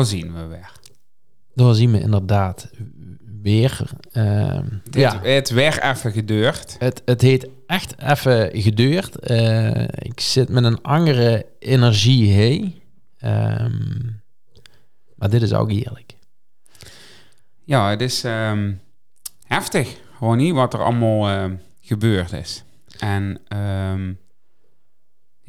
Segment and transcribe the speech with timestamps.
[0.00, 0.72] daar zien we weer.
[1.54, 2.70] Daar zien we inderdaad
[3.42, 3.80] weer.
[4.12, 6.76] ehm, Het, ja, het weer even gedeurd.
[6.78, 9.16] het, het heet echt even geduurd.
[9.18, 12.80] Eh, ik zit met een andere energie heen.
[13.18, 13.98] Ehm,
[15.14, 16.14] maar dit is ook heerlijk.
[17.64, 18.72] Ja, het is ehm,
[19.44, 22.64] heftig, gewoon niet wat er allemaal gebeurd is.
[22.98, 24.12] En ehm,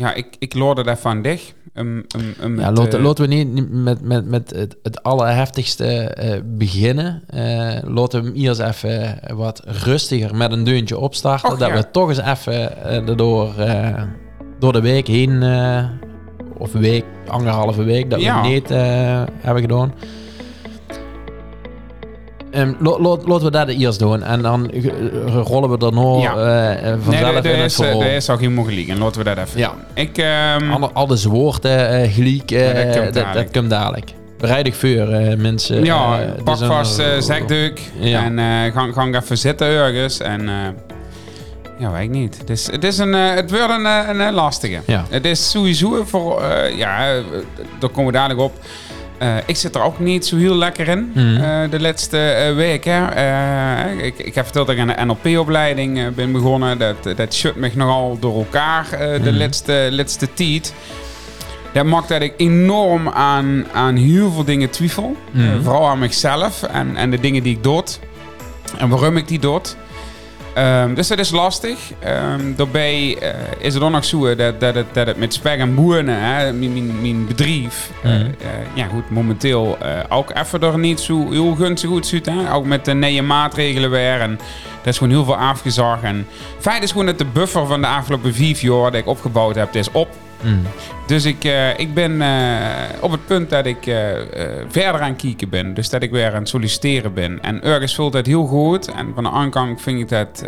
[0.02, 1.54] ja, ik, ik loorde daarvan dicht.
[1.74, 6.40] Um, um, um, Ja, laten, eh, we niet met, met, met het, het allerheftigste eh,
[6.46, 7.24] beginnen.
[7.28, 11.52] Eh, laten we hem eerst even wat rustiger met een deuntje opstarten.
[11.52, 11.76] Och, dat ja.
[11.76, 13.06] we toch eens even eh,
[13.60, 14.04] eh,
[14.60, 15.86] door de week heen, eh,
[16.58, 18.42] of week, anderhalve week, dat Ja.
[18.42, 19.94] we het niet eh, hebben gedaan.
[22.56, 22.76] Um,
[23.26, 24.84] laten we dat eerst doen en dan eh,
[25.44, 26.32] rollen we er nog Ja.
[26.76, 28.02] eh, vanzelf Nee, in er het is, eh, verhaal.
[28.04, 28.88] er is ook geen mogelijk.
[28.88, 29.74] En laten we dat even Ja.
[29.94, 33.46] Ik, ehm, Alle, alles woorden, eh gelijk, eh, Ja, dat komt dat, dadelijk.
[33.54, 34.14] dat komt dadelijk.
[34.38, 35.84] Bereidig voor eh, mensen.
[35.84, 38.24] ja, eh, pak een- vast eh zekduk Ja.
[38.24, 40.20] en eh ga, ga even zitten ergens.
[40.20, 40.56] En eh,
[41.80, 42.38] ja, weet ik niet.
[42.38, 44.80] Het, is, het, is een, eh, het wordt een, eh, een, eh, lastige.
[44.86, 45.06] Ja.
[45.10, 47.24] Het is sowieso voor, eh, ja, eh,
[47.80, 48.54] daar komen we dadelijk op.
[49.22, 51.44] Eh, ik zit er ook niet zo heel lekker in Mhm.
[51.44, 52.84] eh, de laatste week.
[52.86, 53.06] Hè.
[53.08, 56.78] Eh, ik, ik heb verteld dat ik aan de NLP-opleiding ben begonnen.
[56.78, 59.38] Dat, dat shut me nogal door elkaar de Mhm.
[59.38, 60.74] laatste, laatste tijd.
[61.74, 65.16] Dat maakt dat ik enorm aan, aan heel veel dingen twijfel.
[65.32, 65.62] Mhm.
[65.64, 67.84] Vooral aan mezelf en, en de dingen die ik doe.
[68.78, 69.62] En waarom ik die doe.
[70.54, 71.78] Ehm, dus dat is lastig.
[72.00, 75.60] Ehm, daarbij eh, is het ook nog zo dat, dat, het, dat het met spek
[75.60, 78.22] en boeren, hè, mijn, mijn, mijn bedrijf, eh, Mhm.
[78.22, 82.26] eh, ja goed, momenteel eh, ook even er niet zo heel gunstig goed ziet.
[82.26, 82.54] Hè?
[82.54, 84.20] Ook met de nieuwe maatregelen weer.
[84.22, 84.40] En
[84.84, 86.02] dat is gewoon heel veel afgezag.
[86.04, 86.28] En
[86.60, 89.76] feit is gewoon dat de buffer van de afgelopen vijf jaar dat ik opgebouwd heb,
[89.76, 90.10] is op.
[90.44, 90.62] Mm.
[91.08, 92.68] Dus ik, eh, ik ben eh,
[93.00, 93.96] op het punt dat ik eh,
[94.68, 95.74] verder aan het kijken ben.
[95.74, 97.42] Dus dat ik weer aan het solliciteren ben.
[97.42, 98.92] En ergens voelt dat heel goed.
[98.92, 100.46] En van de andere kant vind ik dat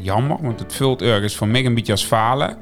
[0.00, 0.36] jammer.
[0.40, 2.56] Want het vult ergens voor mij een beetje als falen.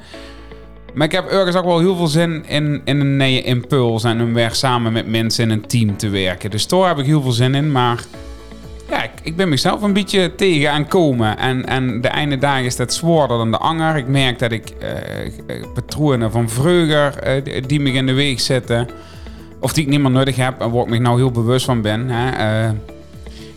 [0.94, 4.04] Maar ik heb ergens ook wel heel veel zin in, in een nieuwe impuls.
[4.04, 6.50] En om weer samen met mensen in een team te werken.
[6.50, 7.72] Dus daar heb ik heel veel zin in.
[7.72, 8.04] Maar
[8.90, 11.38] ja, ik, ik ben mezelf een beetje tegen aan komen.
[11.38, 13.96] En, en de einde dagen is dat zwaarder dan de anger.
[13.96, 14.72] Ik merk dat ik
[15.74, 18.88] patronen van vroeger eh, die- me in de weg zitten.
[19.60, 21.82] Of die ik niet meer nodig heb en waar ik me nou heel bewust van
[21.82, 22.08] ben.
[22.10, 22.68] Hè.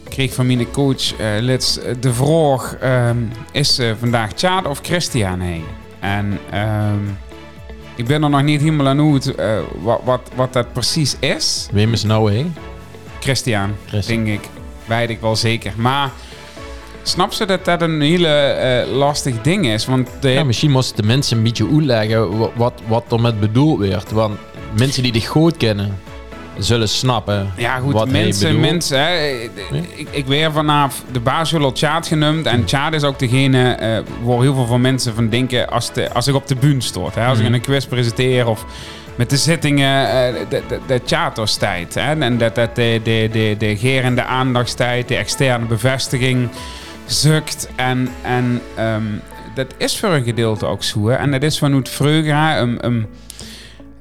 [0.03, 3.18] Ik kreeg van mijn coach Lits de vraag: ehm,
[3.52, 5.64] is vandaag Tjaad of Christian heen?
[6.00, 7.00] En ehm,
[7.96, 11.68] ik ben er nog niet helemaal aan uit eh, wat, wat, wat dat precies is.
[11.72, 12.46] Wim is nou hé?
[13.20, 14.24] Christian, Christian.
[14.24, 14.50] denk ik.
[14.97, 15.74] Weet ik wel zeker.
[15.75, 16.09] Maar
[17.03, 19.85] snap ze dat dat een hele eh, lastig ding is?
[19.85, 23.40] Want de, Ja, misschien moesten de mensen een beetje uitleggen wa- wat, wat er met
[23.40, 24.12] bedoeld werd.
[24.12, 24.38] Want
[24.78, 26.00] mensen die dich goed kennen,
[26.57, 29.29] zullen snappen Ja, goed, wat mensen, mensen hè,
[29.96, 32.46] ik, ik weer vanaf de baas Tjaad genoemd.
[32.46, 33.90] En Tjaad is ook degene eh,
[34.23, 37.16] waar heel veel van mensen van denken als, de, als ik op de bühne stort.
[37.16, 37.53] Hè, als ik Mhm.
[37.53, 38.66] een quiz presenteer of
[39.16, 41.94] met de zittingen, eh, de, de, de Tjaatostijd.
[41.94, 46.50] Hè, en dat, dat de, de, de, de gerende aandachtstijd, de externe bevestiging
[47.06, 47.70] zukt.
[47.76, 49.04] En, en ehm,
[49.54, 51.08] dat is voor een gedeelte ook zo.
[51.08, 53.08] En dat is vanuit vreugde, um, um,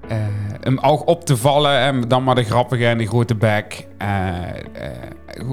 [0.09, 0.17] eh,
[0.61, 1.79] hem ook op te vallen.
[1.79, 3.87] En dan maar de grappige en de grote bek.
[3.99, 4.29] Eh,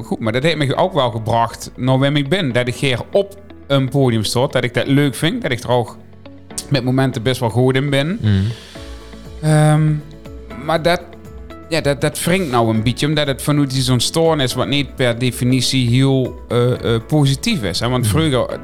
[0.04, 2.52] goed, maar dat heeft me ook wel gebracht naar waar ik ben.
[2.52, 4.54] Dat ik hier op een podium stond.
[4.54, 5.42] Dat ik dat leuk vind.
[5.42, 5.98] Dat ik er ook
[6.70, 8.18] met momenten best wel goed in ben.
[8.22, 8.44] Mm.
[9.42, 9.94] Ehm,
[10.66, 11.02] maar dat,
[11.70, 13.08] ja, dat, dat wringt nou een beetje.
[13.08, 17.80] Omdat het vanuit die zo'n stoornis wat niet per definitie heel eh, eh, positief is.
[17.80, 17.90] Hè?
[17.90, 18.58] Want vroeger eh,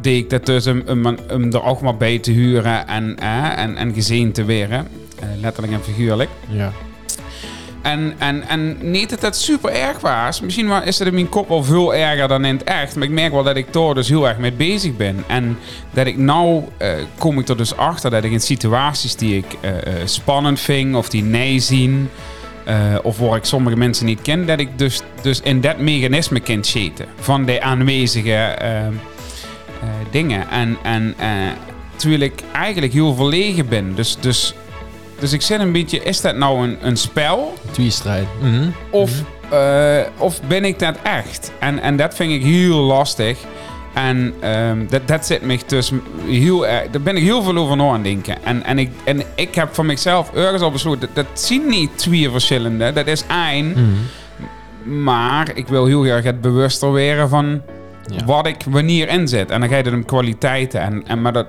[0.00, 3.58] deed ik dat dus om, om, om er ook maar bij te huren en, eh,
[3.58, 4.86] en, en gezien te worden.
[5.20, 6.30] Eh, letterlijk en figuurlijk.
[6.48, 6.72] Ja.
[7.82, 10.40] En, en, en niet dat dat super erg was.
[10.40, 12.94] Misschien is het in mijn kop wel veel erger dan in het echt.
[12.94, 15.24] Maar ik merk wel dat ik daar dus heel erg mee bezig ben.
[15.26, 15.58] En
[15.90, 19.56] dat ik nou eh, kom ik er dus achter dat ik in situaties die ik
[19.60, 22.10] eh, eh, spannend vind of die nee zien.
[23.02, 26.64] of waar ik sommige mensen niet ken, dat ik dus, dus in dat mechanisme kan
[26.64, 27.06] zitten.
[27.20, 28.92] Van de aanwezige eh, eh,
[30.10, 30.48] dingen.
[30.50, 31.14] En, en
[31.96, 33.94] terwijl ik eigenlijk heel verlegen ben.
[33.94, 34.54] Dus, dus,
[35.20, 37.54] dus ik zit een beetje, is dat nou een, een spel?
[37.70, 38.26] Tweestrijd.
[38.40, 38.68] Mhm.
[38.90, 39.10] Of,
[39.50, 41.52] eh, of ben ik dat echt?
[41.58, 43.38] En, en dat vind ik heel lastig.
[43.94, 45.92] En ehm, dat, dat zit me dus
[46.26, 46.90] heel erg.
[46.90, 48.44] Daar ben ik heel veel over na aan het denken.
[48.44, 51.00] En, en, ik, en ik heb van mezelf ergens al besloten.
[51.00, 52.92] Dat, dat zien niet twee verschillende.
[52.92, 53.68] Dat is één.
[53.70, 55.02] Mhm.
[55.02, 57.62] Maar ik wil heel erg het bewuster worden van
[58.06, 58.24] Ja.
[58.24, 59.50] wat ik wanneer inzet.
[59.50, 60.80] En dan ga je het om kwaliteiten.
[60.80, 61.46] En, en, maar dat,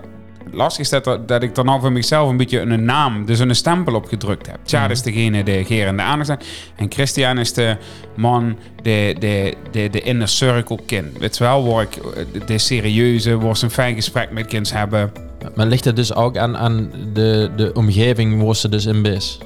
[0.53, 3.56] lastig is dat, dat ik dan al voor mezelf een beetje een naam, dus een
[3.56, 4.57] stempel opgedrukt heb.
[4.63, 4.92] Tja, Mhm.
[4.92, 6.45] is degene die gerende aandacht.
[6.75, 7.77] En Christian is de
[8.15, 10.80] man die de, de, de inner circle.
[11.19, 14.45] Weet je wel, waar ik eh, de, de serieuze, waar ze een fijn gesprek met
[14.45, 15.12] kind hebben.
[15.56, 19.38] Maar ligt het dus ook aan, aan de, de omgeving waar ze dus in is?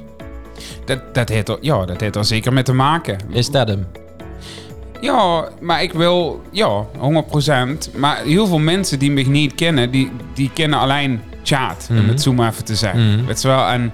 [0.85, 3.17] Dat, dat, heeft er, ja, dat heeft er zeker mee te maken.
[3.29, 3.87] Is dat hem?
[5.05, 7.89] Ja, maar ik wil, ja, 100%.
[7.95, 12.07] Maar heel veel mensen die me niet kennen, die, die kennen alleen chat, om Mhm.
[12.07, 13.25] het zo maar even te zeggen.
[13.25, 13.93] Weet je wel, en...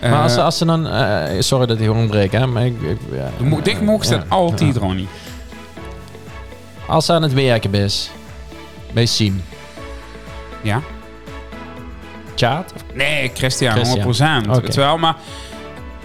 [0.00, 0.86] Maar als, eh, ze- als ze dan...
[0.88, 2.46] eh, sorry dat ik onderbreek, hè.
[2.46, 3.30] Maar ik, ik, ja,
[3.72, 4.80] eh, mocht ja, altijd, ja.
[4.80, 5.08] Ronnie.
[6.86, 8.10] Als ze aan het werken is,
[8.92, 9.42] bij Siem,
[10.62, 10.80] Ja?
[12.34, 12.72] chat?
[12.94, 14.44] Nee, Christian, Christian.
[14.44, 14.48] 100%.
[14.50, 14.60] Oké.
[14.60, 15.16] Weet je wel, maar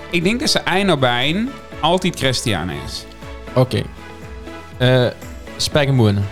[0.09, 1.49] ik denk dat ze eind op eind
[1.79, 3.05] altijd Christian is.
[3.53, 3.77] Oké.
[3.77, 3.83] Eh
[5.57, 6.25] Spek en boenen.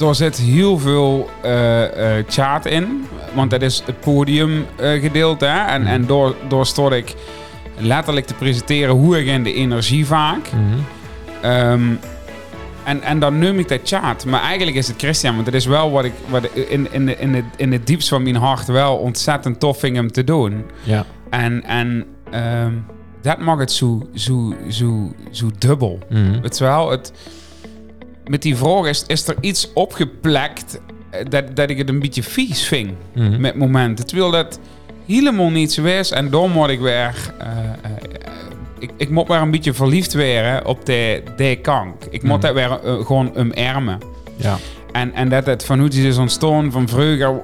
[0.00, 5.44] Er zit heel veel eh, eh, chat in, want dat is het podiumgedeelte.
[5.46, 5.90] hè en, Mhm.
[5.90, 7.14] en door, door stond ik
[7.78, 10.50] letterlijk te presenteren hoe ik in de energie vaak.
[10.52, 10.78] Mhm.
[11.40, 11.82] Ehm,
[12.84, 14.24] en, en dan noem ik dat chat.
[14.24, 15.32] Maar eigenlijk is het Christian.
[15.34, 17.86] Want dat is wel wat ik wat ik in, in, de, in, het, in het
[17.86, 20.64] diepst van mijn hart wel ontzettend tof vind om te doen.
[20.82, 21.04] Ja.
[21.30, 22.72] En, en ehm,
[23.22, 25.98] dat maakt het zo, zo, zo, zo dubbel.
[26.42, 27.12] Het is wel, het,
[28.26, 30.80] met die vraag is, is er iets opgeplekt
[31.10, 33.40] eh, dat, dat ik het een beetje vies vind Mhm.
[33.40, 34.06] met momenten.
[34.06, 34.60] Terwijl dat
[35.06, 36.10] helemaal niet zo is.
[36.10, 37.14] En dan moet ik weer...
[37.38, 37.90] eh, eh,
[38.78, 42.04] ik, ik moet weer een beetje verliefd worden op de, de kank.
[42.10, 43.98] Ik moet dat weer eh, gewoon omarmen.
[44.36, 44.56] Ja.
[44.92, 47.42] En, en dat het van hoe het is ontstaan van vroeger...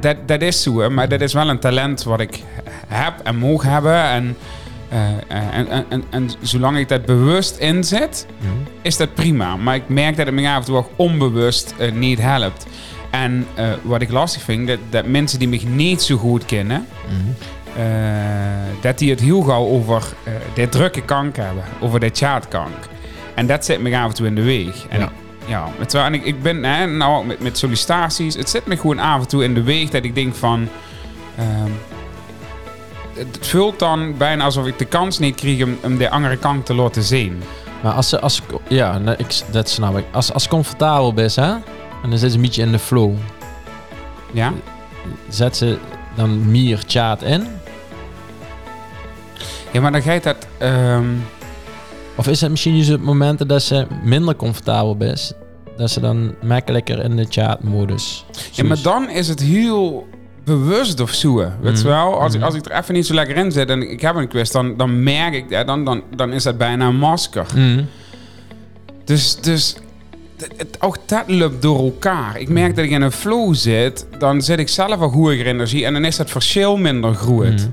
[0.00, 2.42] dat, dat is zo, maar dat is wel een talent wat ik
[2.88, 4.02] heb en mag hebben.
[4.04, 4.36] En,
[4.88, 5.14] eh, eh,
[5.58, 8.26] en, en, en, en zolang ik dat bewust inzet,
[8.82, 9.56] is dat prima.
[9.56, 12.66] Maar ik merk dat het me af en toe ook onbewust eh, niet helpt.
[13.10, 13.46] En
[13.82, 17.32] wat ik lastig vind, dat, dat mensen die me niet zo goed kennen, Mhm.
[18.80, 20.02] dat die het heel gauw over
[20.54, 22.74] de drukke kank hebben, over de chaatkank.
[23.34, 24.86] En dat zit me af en toe in de weg.
[24.88, 25.04] En Ja.
[25.04, 25.10] ik-
[25.48, 28.98] ja, met, en ik, ik ben hè, nou met, met sollicitaties, het zit me gewoon
[28.98, 30.68] af en toe in de weg dat ik denk van.
[31.38, 31.70] ehm,
[33.18, 36.66] het voelt dan bijna alsof ik de kans niet kreeg om, om de andere kant
[36.66, 37.42] te laten zien.
[37.82, 40.04] Maar als ze, als ja, ik, dat snap ik.
[40.12, 41.50] Als, als comfortabel is, hè,
[42.02, 43.12] en dan zit ze een beetje in de flow,
[44.32, 44.52] Ja?
[45.28, 45.78] zet ze
[46.16, 47.46] dan meer chat in?
[49.72, 50.36] Ja, maar dan ga je dat.
[50.58, 51.04] ehm,
[52.16, 55.32] Of is het misschien juist op momenten dat ze minder comfortabel is,
[55.76, 60.06] dat ze dan makkelijker in de chatmodus ja, maar dan is het heel
[60.48, 61.34] bewust of zo.
[61.34, 61.86] Weet je Mhm.
[61.86, 62.20] wel?
[62.20, 62.46] Als, ik- Mhm.
[62.48, 64.76] als ik er even niet zo lekker in zit en ik heb een quiz, dan,
[64.76, 65.66] dan merk ik dat.
[65.66, 67.46] Dan, dan, dan is dat bijna een masker.
[67.54, 67.82] Mhm.
[69.04, 69.76] Dus, dus
[70.36, 72.38] het, het- ook dat loopt door elkaar.
[72.40, 75.84] Ik merk dat ik in een flow zit, dan zit ik zelf al goede energie
[75.84, 77.68] en dan is dat verschil minder groot.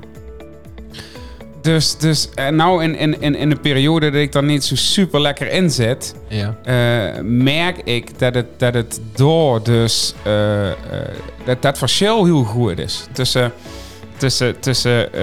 [1.66, 4.76] Dus, dus en nou in, in, in, in een periode dat ik dan niet zo
[4.76, 6.56] super lekker in zit, Ja.
[6.64, 10.76] eh, merk ik dat het, dat het door dus eh, eh,
[11.46, 13.52] dat dat verschil heel goed is tussen
[14.18, 15.22] tussen tussen eh,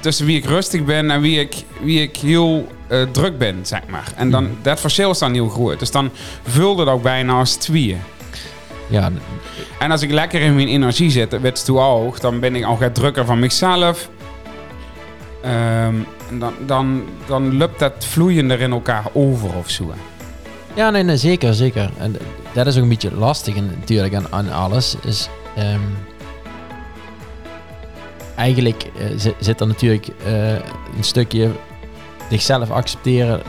[0.00, 3.80] tussen wie ik rustig ben en wie ik wie ik heel eh, druk ben zeg
[3.88, 4.52] maar en dan Mhm.
[4.62, 6.10] dat verschil is dan heel groot dus dan
[6.42, 8.00] vult het ook bijna als tweeën
[8.88, 9.10] Ja,
[9.78, 12.64] en als ik lekker in mijn energie zit, werd het toe hoog, dan ben ik
[12.64, 14.08] al drukker van mezelf.
[15.42, 15.94] Ehm,
[16.38, 19.92] dan, dan, dan loopt dat vloeiender in elkaar over of zo.
[20.74, 21.90] Ja, nee, nee, zeker, zeker.
[21.98, 22.16] En
[22.52, 24.96] dat is ook een beetje lastig en natuurlijk aan, aan alles.
[25.04, 25.80] Is, ehm,
[28.36, 31.50] eigenlijk eh, zit, zit er natuurlijk eh, een stukje
[32.30, 33.42] zichzelf accepteren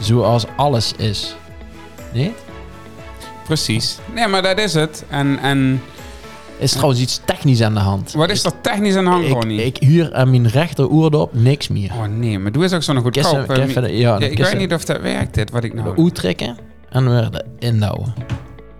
[0.00, 1.36] zoals alles is.
[2.12, 2.34] Nee?
[3.44, 3.98] Precies.
[4.14, 5.04] Nee, maar dat is het.
[5.08, 5.82] En, en
[6.58, 8.12] Is trouwens iets technisch aan de hand.
[8.12, 9.64] wat is er technisch aan de hand, Ik, Ronnie?
[9.64, 11.90] ik huur aan mijn rechter oordop niks meer.
[11.92, 13.66] Oh nee, maar doe eens ook zo'n Kissen- goedkoop.
[13.66, 16.04] ja, Ja, dan ik kissen- weet niet of dat werkt, dit, wat ik nou...
[16.04, 16.56] de trekken
[16.88, 18.14] en weer de indouwen.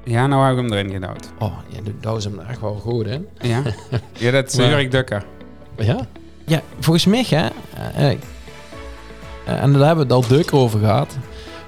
[0.05, 1.29] Ja, nou heb ik hem erin gedouwd.
[1.39, 3.19] Oh, ja, de douw is hem echt wel goed, hè?
[3.49, 3.63] Ja?
[4.19, 5.25] ja, dat is Jurk Dukker.
[5.77, 6.07] Ja?
[6.47, 7.47] Ja, volgens mij, hè,
[7.97, 8.17] eh, eh,
[9.45, 11.17] en daar hebben we het al druk over gehad,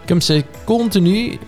[0.07, 1.39] komt ze continu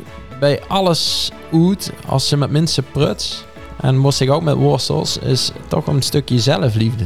[0.40, 3.44] bij alles uit als ze met mensen pruts.
[3.82, 7.04] En moest ik ook met worstels, is toch een stukje zelfliefde.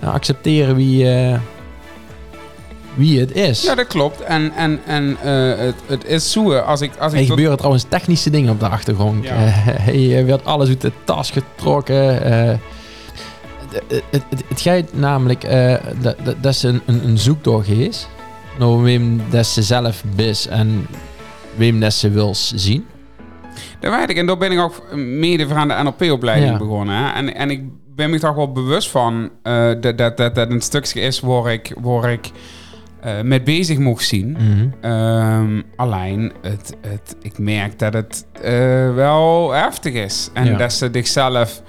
[0.00, 1.38] En accepteren wie, eh,
[2.94, 3.62] wie het is.
[3.62, 4.20] Ja, dat klopt.
[4.20, 6.90] En, en, en eh, het, het is zo, als ik...
[6.98, 9.24] Als Er ik tot- gebeuren trouwens technische dingen op de achtergrond.
[9.24, 9.30] Ja.
[9.34, 12.22] Eh, hij werd alles uit de tas getrokken.
[12.24, 12.58] eh.
[13.70, 18.06] het, het, het, gaat namelijk eh, dat, dat, ze een, een, een zoektocht is.
[18.58, 20.86] Naar wem dat ze zelf is en
[21.56, 22.86] wem dat ze wil zien.
[23.84, 24.16] Dat weet ik.
[24.16, 26.58] En daar ben ik ook mede aan de NLP-opleiding Ja.
[26.58, 26.96] begonnen.
[26.96, 27.10] Hè?
[27.12, 27.62] En, en ik
[27.94, 31.52] ben me toch wel bewust van eh, dat, dat, dat dat een stukje is waar
[31.52, 32.30] ik, waar ik
[33.00, 34.30] eh, met bezig mocht zien.
[34.38, 34.68] Mhm.
[34.80, 40.30] Ehm, alleen, het, het, ik merk dat het eh, wel heftig is.
[40.34, 40.56] En Ja.
[40.56, 41.62] dat ze zichzelf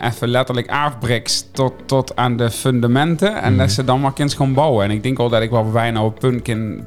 [0.00, 3.42] even letterlijk afbreekt tot, tot aan de fundamenten.
[3.42, 3.58] En Mhm.
[3.60, 4.84] dat ze dan maar kind gaan bouwen.
[4.84, 6.84] En ik denk al dat ik wel bijna op het punt kan...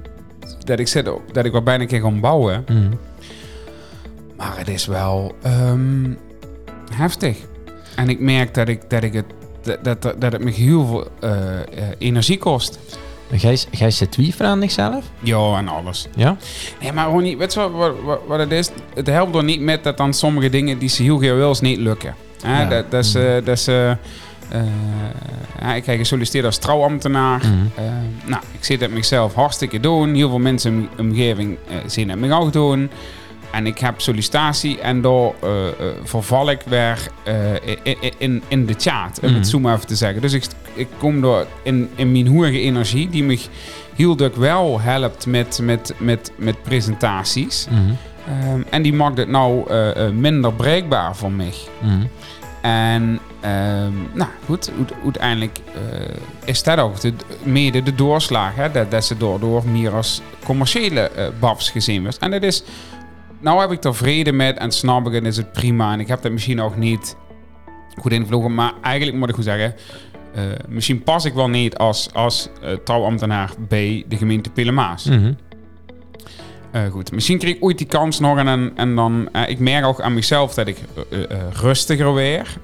[0.64, 2.64] Dat ik, zit, dat ik wel bijna kan gaan bouwen.
[2.70, 2.92] Mhm.
[4.42, 6.14] Maar het is wel ehm,
[6.94, 7.38] heftig.
[7.96, 9.26] En ik merk dat, ik, dat, ik het,
[9.62, 11.66] dat, dat, dat het me heel veel eh, eh,
[11.98, 12.80] energie kost.
[13.32, 15.06] Jij, jij zit aan zichzelf?
[15.20, 16.08] Ja, en alles.
[16.16, 16.38] Ja?
[16.82, 17.38] Nee, maar gewoon niet.
[17.38, 17.94] Weet je wat,
[18.28, 18.70] wat, het is?
[18.94, 21.78] Het helpt er niet met dat dan sommige dingen die ze heel graag wil, niet
[21.78, 22.16] lukken.
[22.44, 22.66] Ja.
[22.66, 23.42] Dat, dat ze...
[23.44, 23.98] Dat ze
[24.52, 24.62] eh,
[25.60, 27.42] ja, ik heb gesolliciteerd als trouwambtenaar.
[27.76, 27.84] Eh,
[28.26, 30.14] nou, ik zit het mezelf hartstikke doen.
[30.14, 32.90] Heel veel mensen in mijn omgeving eh, zien het me ook doen.
[33.52, 38.74] En ik heb sollicitatie en daar eh, eh, verval ik weer eh, in, in, de
[38.78, 39.38] chat, om Mhm.
[39.38, 40.22] het zo maar even te zeggen.
[40.22, 40.44] Dus ik,
[40.74, 43.40] ik kom door in, in mijn hoge energie, die me
[43.96, 47.68] heel druk wel helpt met, met, met, met presentaties.
[47.70, 47.80] Mhm.
[48.28, 49.74] Ehm, en die maakt het nou
[50.14, 51.54] minder breekbaar voor mij.
[51.82, 52.02] Mhm.
[52.62, 55.60] En ehm, nou goed, uite- uiteindelijk
[56.46, 58.56] is dat ook de, mede de doorslag.
[58.56, 62.18] Hè, dat, dat ze daardoor meer als commerciële babs gezien wordt.
[62.18, 62.64] En dat is,
[63.42, 65.94] nou heb ik er vrede met en snap ik en is het prima.
[65.94, 67.16] En ik heb dat misschien ook niet
[67.96, 68.54] goed invlogen.
[68.54, 69.76] Maar eigenlijk moet ik goed zeggen,
[70.36, 72.50] eh, misschien pas ik wel niet als, als
[72.84, 75.06] trouwambtenaar bij de gemeente Pilemaas.
[75.06, 75.34] Mhm.
[76.72, 79.30] Eh, goed, misschien kreeg ik ooit die kans nog en, en, dan...
[79.48, 80.78] ik merk ook aan mezelf dat ik
[81.52, 82.58] rustiger weer.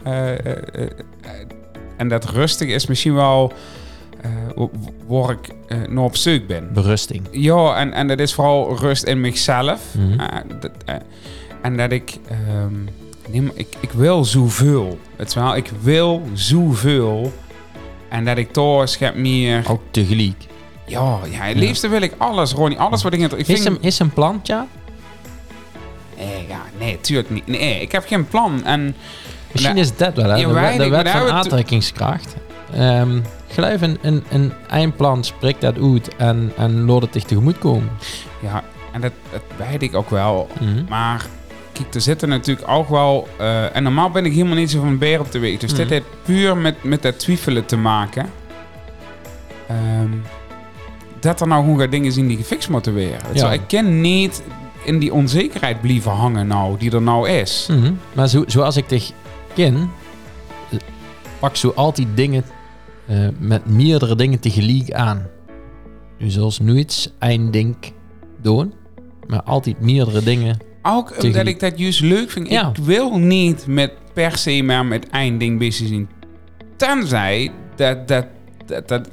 [1.97, 3.53] en dat rustig is misschien wel
[4.55, 4.71] wo-
[5.07, 6.69] waar ik eh, nog op zoek ben.
[6.73, 7.27] Berusting.
[7.31, 9.81] Ja, en, en dat is vooral rust in mezelf.
[9.97, 10.19] Mhm.
[10.19, 10.27] Eh,
[10.59, 10.71] dat,
[11.61, 12.17] en dat ik...
[12.29, 12.73] ehm,
[13.29, 14.99] nee, ik, ik wil zoveel.
[15.15, 17.33] Het is wel, ik wil zoveel.
[18.09, 19.63] En dat ik toch schep meer...
[19.69, 20.45] Ook tegelijk.
[20.85, 21.59] Ja, ja, het Ja.
[21.59, 22.79] liefste wil ik alles, Ronnie.
[22.79, 23.19] Alles wat ik...
[23.31, 24.65] Ik Is vind, een, is een plantje?
[26.17, 27.47] Nee, ja, nee, tuurlijk niet.
[27.47, 28.65] Nee, ik heb geen plan.
[28.65, 28.95] En
[29.51, 30.35] Misschien Nou, is dat wel, hè?
[30.35, 30.47] ja,
[30.77, 32.35] De, wet- de van aantrekkingskracht.
[32.73, 37.57] Ehm gelijk een, een, een eindplan, spreekt dat uit en, en laat het zich tegemoet
[37.59, 37.89] komen.
[38.41, 40.47] ja, en dat, dat weet ik ook wel.
[40.59, 40.83] Mhm.
[40.89, 41.25] Maar
[41.71, 43.27] kijk, er zitten natuurlijk ook wel...
[43.37, 45.39] eh, en normaal ben ik helemaal niet zo van beer op de.
[45.39, 45.75] Dus Mhm.
[45.81, 48.29] dit heeft puur met, met dat twijfelen te maken.
[49.67, 50.09] Ehm,
[51.19, 53.17] dat er nou gewoon gaat dingen zien die gefixt moeten worden.
[53.33, 53.51] Ja.
[53.51, 54.43] Ik ken niet
[54.83, 57.67] in die onzekerheid blijven hangen nou, die er nou is.
[57.71, 57.93] Mhm.
[58.13, 59.11] Maar zo, zoals ik dich
[59.53, 59.91] ken,
[61.39, 62.43] pak zo altijd dingen
[63.07, 65.27] eh, met meerdere dingen tegelijk aan.
[66.17, 67.75] Je zult nooit één ding
[68.41, 68.73] doen,
[69.27, 70.57] maar altijd meerdere dingen.
[70.81, 72.49] Ook omdat ik dat juist leuk vind.
[72.49, 72.69] Ja.
[72.69, 76.09] Ik wil niet met per se maar met één ding bezig zijn.
[76.75, 78.25] Tenzij dat, dat,
[78.67, 79.07] dat, dat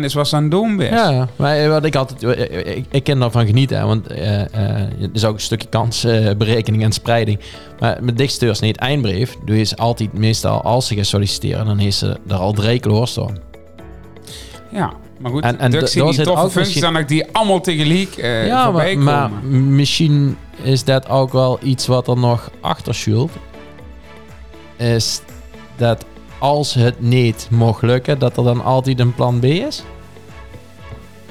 [0.04, 0.90] is wat ze aan het doen bent.
[0.94, 4.06] Ja, maar eh, wat ik altijd, eh, eh, ik, ik ken daarvan genieten, hè, want
[4.06, 7.38] eh, er is ook een stukje kansberekening en spreiding.
[7.78, 11.96] Maar met dichtsteurs niet eindbrief, doe je altijd meestal als ze gaan solliciteren, dan heeft
[11.96, 13.36] ze er al drie kloor staan.
[14.70, 15.42] Ja, maar goed.
[15.42, 18.98] En- en daar die toffe functies misschien- dan ook die allemaal tegelijk eh ja, maar,
[18.98, 23.30] maar misschien is dat ook wel iets wat er nog achter schuilt.
[24.76, 25.20] Is
[25.76, 26.04] dat
[26.38, 29.82] als het niet mocht lukken, dat er dan altijd een plan B is?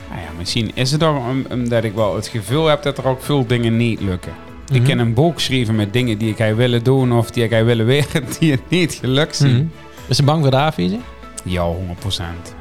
[0.09, 3.07] Nou ja, misschien is het ook om- omdat ik wel het gevoel heb dat er
[3.07, 4.33] ook veel dingen niet lukken.
[4.71, 4.83] Ik Mhm.
[4.87, 7.65] ken een boek geschreven met dingen die ik hij willen doen of die ik hij
[7.65, 9.55] willen weren, die het niet gelukt zien.
[9.55, 9.65] Mhm.
[10.07, 11.01] Is ze bang voor de afwijzing?
[11.43, 12.55] Ja, 100%.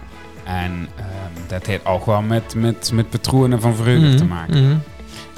[0.44, 4.16] En ehm, dat heeft ook wel met, met, met patronen van vreugde Mhm.
[4.16, 4.82] te maken.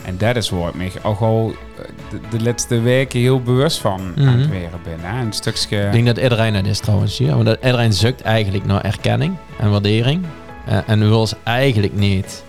[0.05, 3.79] En dat is waar ik me ook al eh, de, de laatste weken heel bewust
[3.79, 4.51] van aan het Mhm.
[4.51, 4.99] weren ben.
[5.01, 5.21] Hè?
[5.23, 5.79] Een stukje...
[5.87, 7.37] Ik denk dat iedereen dat is trouwens hier.
[7.37, 10.25] Want iedereen zoekt eigenlijk naar erkenning en waardering.
[10.67, 12.45] Eh, en wil ze eigenlijk niet.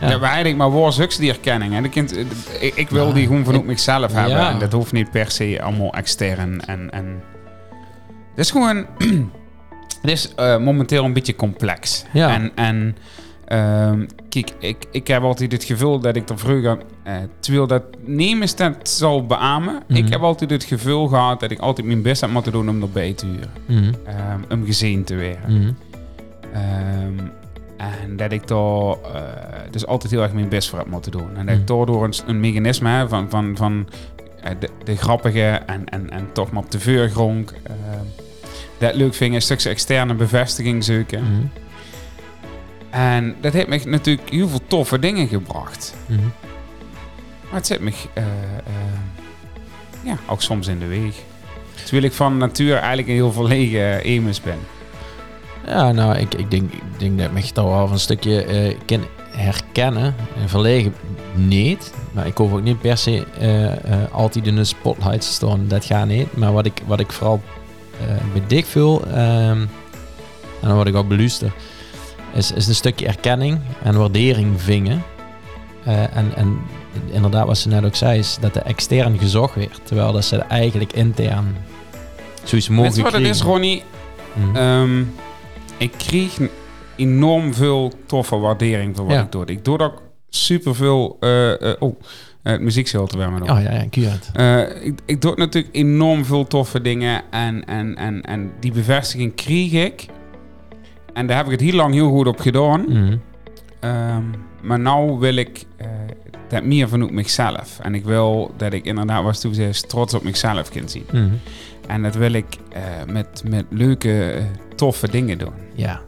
[0.00, 0.08] Ja.
[0.08, 0.18] Ja.
[0.18, 1.74] maar eigenlijk maar waar zoekt ze die erkenning?
[1.74, 1.80] Hè?
[1.82, 2.16] De kind,
[2.60, 4.36] ik, ik wil Ja, die gewoon vanuit mezelf hebben.
[4.36, 4.50] Ja.
[4.50, 6.60] En dat hoeft niet per se allemaal extern.
[6.66, 7.22] En, en...
[8.30, 8.86] Het is gewoon...
[10.02, 12.04] het is eh, momenteel een beetje complex.
[12.12, 12.34] Ja.
[12.34, 12.96] En, en
[13.46, 16.78] ehm, kijk, ik, ik heb altijd het gevoel dat ik er vroeger...
[17.02, 19.82] eh terwijl dat niemand dat zal beamen.
[19.88, 19.98] Mhm.
[19.98, 22.82] Ik heb altijd het gevoel gehad dat ik altijd mijn best heb moeten doen om
[22.82, 23.50] erbij te huren.
[23.66, 23.92] Mhm.
[24.04, 25.60] Ehm, om gezien te worden.
[25.60, 25.72] Mhm.
[26.52, 27.26] Ehm,
[27.76, 29.22] en dat ik daar eh,
[29.70, 31.36] dus altijd heel erg mijn best voor heb moeten doen.
[31.36, 33.88] En dat ik daardoor een, een mechanisme heb van, van, van
[34.42, 37.50] eh, de, de grappige en, en, en toch maar op de vuurgronk.
[37.62, 37.72] eh,
[38.78, 41.50] dat leuk vind, een stukje externe bevestiging zoeken.
[42.96, 45.94] En dat heeft me natuurlijk heel veel toffe dingen gebracht.
[46.06, 46.20] Mhm.
[47.42, 47.92] Maar het zit me...
[48.12, 48.32] eh, eh,
[50.02, 51.14] ja, ook soms in de weg.
[51.84, 54.58] Terwijl ik van natuur eigenlijk een heel verlegen emus ben.
[55.66, 58.76] Ja, nou, ik, ik, denk, ik denk dat ik me toch wel een stukje eh
[58.86, 60.14] kan herkennen.
[60.40, 60.94] En verlegen
[61.34, 61.92] niet.
[62.12, 65.68] Maar ik hoef ook niet per se eh, eh, altijd in de spotlight te staan.
[65.68, 66.36] Dat gaat niet.
[66.36, 67.42] Maar wat ik, wat ik vooral
[68.00, 69.60] eh bij dik veel, ehm,
[70.60, 71.52] en dan word ik ook beluister,
[72.36, 75.02] is, is een stukje erkenning en waardering vingen.
[75.84, 76.58] Eh, en, en
[77.10, 79.80] inderdaad, wat ze net ook zei, is dat de extern gezocht werd.
[79.82, 81.56] Terwijl dat ze eigenlijk intern
[82.44, 83.82] zoiets Weet mogelijk je wat het is, Ronnie?
[84.32, 84.56] Mhm.
[84.56, 85.00] Ehm,
[85.76, 86.38] ik kreeg
[86.96, 89.22] enorm veel toffe waardering voor wat Ja.
[89.22, 89.44] ik doe.
[89.46, 91.16] Ik doe ook superveel...
[91.20, 92.00] eh eh oh,
[92.42, 93.50] het muziekschild weer maar nog.
[93.50, 94.12] Oh ja, ja.
[94.32, 99.34] Eh, ik, ik doe natuurlijk enorm veel toffe dingen en, en, en, en die bevestiging
[99.34, 100.06] kreeg ik.
[101.16, 102.84] En daar heb ik het heel lang heel goed op gedaan.
[102.88, 103.16] Mhm.
[103.80, 104.22] Ehm,
[104.62, 105.86] maar nou wil ik eh,
[106.48, 107.78] dat meer vanuit mezelf.
[107.82, 111.06] En ik wil dat ik inderdaad, was toen zei, trots op mezelf kan zien.
[111.12, 111.28] Mhm.
[111.88, 112.82] En dat wil ik eh,
[113.12, 114.42] met, met leuke,
[114.74, 115.52] toffe dingen doen.
[115.74, 116.00] Ja.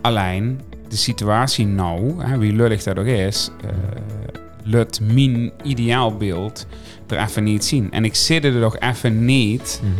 [0.00, 3.70] Alleen, de situatie nou, hè, wie lullig dat ook is, eh
[4.64, 6.66] lukt mijn ideaalbeeld
[7.06, 7.92] er even niet zien.
[7.92, 9.92] En ik zit er nog even niet Mhm.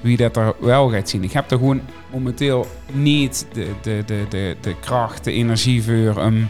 [0.00, 1.24] Wie dat er wel gaat zien.
[1.24, 1.80] Ik heb er gewoon
[2.12, 6.48] momenteel niet de, de, de, de, de kracht, de energie voor om,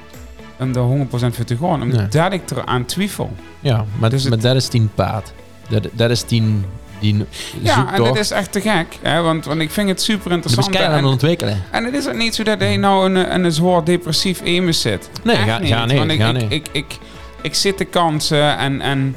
[0.59, 1.83] om er 100% voor te gaan.
[1.83, 3.33] Omdat ik er aan twijfel.
[3.61, 5.33] Ja, maar, Dus het- maar dat is tien paad.
[5.69, 6.65] Dat, dat is tien
[7.01, 7.25] die
[7.63, 8.87] Ja, en dat is echt te gek.
[9.03, 9.21] Hè?
[9.23, 10.67] Want, want ik vind het super interessant.
[10.69, 11.63] beschrijven aan het ontwikkelen.
[11.71, 15.11] en het is ook niet zo dat hij nou een, een zwaar depressief emus zit.
[15.25, 15.73] Nee, Echt ga- niet.
[15.73, 16.53] ga niet, Want ik, ga ik, niet.
[16.53, 16.99] Ik, ik,
[17.43, 18.81] ik, zit de kansen en...
[18.81, 19.17] en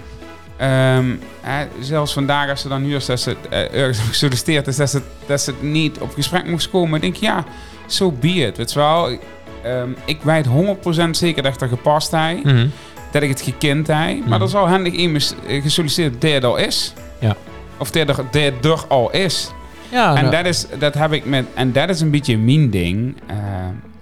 [0.59, 5.01] ehm, hè, zelfs vandaag als ze dan dat ze eh, ergens gesolliciteerd is dat ze,
[5.25, 7.01] dat ze niet op gesprek moest komen.
[7.01, 7.43] denk ik, ja,
[7.87, 8.57] zo be it.
[8.57, 9.19] Weet je wel,
[9.63, 12.43] Ehm, ik weet 100% zeker dat ik er gepast heb.
[12.43, 12.67] Mhm.
[13.11, 13.97] Dat ik het gekend heb.
[13.97, 14.41] Maar Mhm.
[14.41, 16.93] er zal handig iemand eh, gesolliciteerd die er al is.
[17.19, 17.35] Ja.
[17.77, 19.51] Of die er, die er al is.
[19.91, 22.69] Ja, En nou, dat is, dat heb ik met, en dat is een beetje mijn
[22.69, 23.15] ding.
[23.27, 23.35] Eh,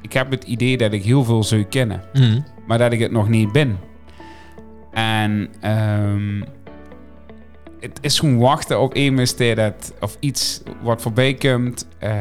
[0.01, 2.39] ik heb het idee dat ik heel veel zou kennen, mhm.
[2.67, 3.79] maar dat ik het nog niet ben.
[4.97, 6.41] En ehm,
[7.79, 9.15] het is gewoon wachten op een
[9.55, 12.11] dat of iets wat voorbij komt, eh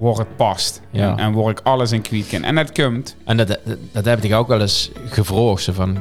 [0.00, 0.80] waar het past.
[0.90, 1.10] Ja.
[1.10, 2.42] En, en waar ik alles in kwijt kan.
[2.44, 3.16] En dat komt.
[3.24, 3.60] En dat, dat,
[3.92, 5.68] dat heb ik ook wel eens gevraagd.
[5.72, 5.98] Van,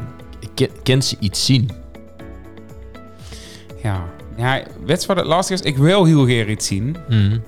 [0.84, 1.70] kan ze iets zien?
[3.84, 4.04] Ja.
[4.38, 5.66] ja, weet je wat het lastig is?
[5.66, 6.96] Ik wil heel graag iets zien.
[7.10, 7.32] Mhm.
[7.32, 7.40] Ja,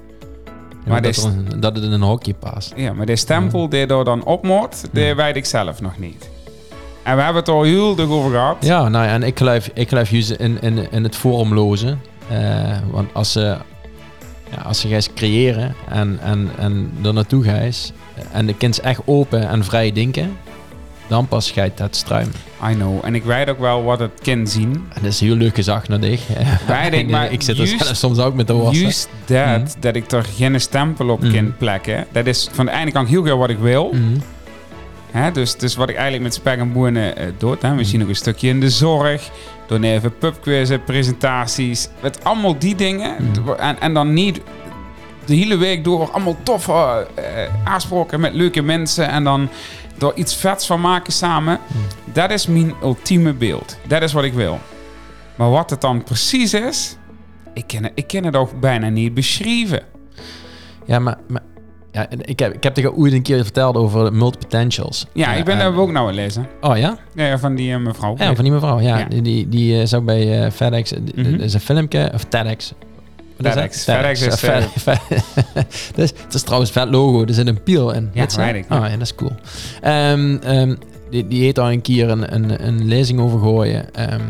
[0.88, 2.74] Maar dat, dat het in een hokje past.
[2.76, 5.16] Ja, maar de stempel die er dan op moet, die Ja.
[5.16, 6.30] weet ik zelf nog niet.
[7.08, 8.58] En we hebben het al heel erg over gehad.
[8.60, 11.98] Ja, nou ja, en ik geloof, ik geloof in, in, in het vormloze.
[12.30, 12.38] Eh,
[12.92, 13.58] want als ze,
[14.52, 17.92] ja, als ze creëren en, en, en er naartoe gaat
[18.32, 20.38] en de kind is echt open en vrij denken,
[21.08, 22.34] dan pas gaat dat struimen.
[22.72, 23.00] I know.
[23.06, 24.74] En ik weet ook wel wat het kan zien.
[24.94, 26.22] En dat is heel leuk gezegd naar dich.
[26.68, 28.82] Wij denk, En, maar eh, ik zit er soms ook met de worsten.
[28.82, 29.66] Juist dat, Mhm.
[29.80, 31.34] dat ik er geen stempel op Mhm.
[31.34, 32.06] kan plekken.
[32.12, 33.90] Dat is van de ene kant heel veel wat ik wil.
[33.94, 34.20] Mhm.
[35.12, 35.32] Hè?
[35.32, 37.58] Dus, dus wat ik eigenlijk met Spek en Boenen eh, doe.
[37.60, 37.76] Hè?
[37.76, 39.30] We zien ook een stukje in de zorg.
[39.68, 41.90] Doen even pubquizzen, presentaties.
[42.02, 43.16] Met allemaal die dingen.
[43.34, 43.50] Mhm.
[43.52, 44.42] En, en dan niet
[45.26, 47.24] de hele week door allemaal toffe eh,
[47.64, 49.08] aanspraken met leuke mensen.
[49.08, 49.50] En dan
[49.98, 51.60] door iets vets van maken samen.
[51.68, 51.80] Mhm.
[52.14, 53.78] Dat is mijn ultieme beeld.
[53.88, 54.60] Dat is wat ik wil.
[55.36, 56.98] Maar wat het dan precies is,
[57.54, 59.82] ik ken het, ik ken het ook bijna niet beschrijven.
[60.86, 61.42] Ja, maar, maar
[61.98, 65.06] ja, en ik, heb, ik heb tegen ooit een keer verteld over multipotentials.
[65.14, 66.48] Ja, ik ben en- daar ook nou aan lezen.
[66.62, 66.98] Oh ja?
[67.16, 68.16] Ja, van die eh, mevrouw.
[68.18, 68.80] Ja, van die mevrouw.
[68.80, 69.06] Ja, Ja.
[69.06, 70.94] die, die, die eh, zou bij eh, FedEx.
[70.94, 71.34] eh, Mhm.
[71.36, 72.12] Is een filmpje.
[72.14, 72.74] Of TEDx.
[73.42, 73.84] FedEx.
[73.84, 75.00] FedEx is, eh, Fed-
[75.96, 77.26] dus, het is trouwens vet logo.
[77.26, 78.10] Er zit een piel in.
[78.14, 78.78] Ja, Weet ik, ja.
[78.80, 79.32] Oh ja, dat is cool.
[79.82, 80.76] Ehm, ehm,
[81.10, 83.94] die, die heeft daar een keer een, een, een lezing over gooien.
[83.96, 84.22] Ehm,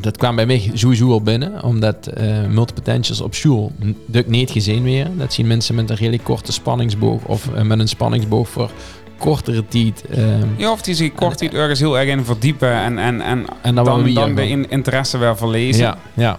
[0.00, 3.72] dat kwam bij mij sowieso al binnen, omdat eh multipotentials op school
[4.06, 5.06] dat niet gezien weer.
[5.16, 8.70] Dat zien mensen met een redelijk korte spanningsboog of eh, met een spanningsboog voor
[9.18, 10.04] kortere tijd.
[10.10, 13.44] ehm, Ja, of die zich kort niet ergens heel erg in verdiepen en, en, en
[13.62, 15.82] en dan, dan, dan de in- interesse wel verlezen.
[15.84, 16.38] Ja, ja.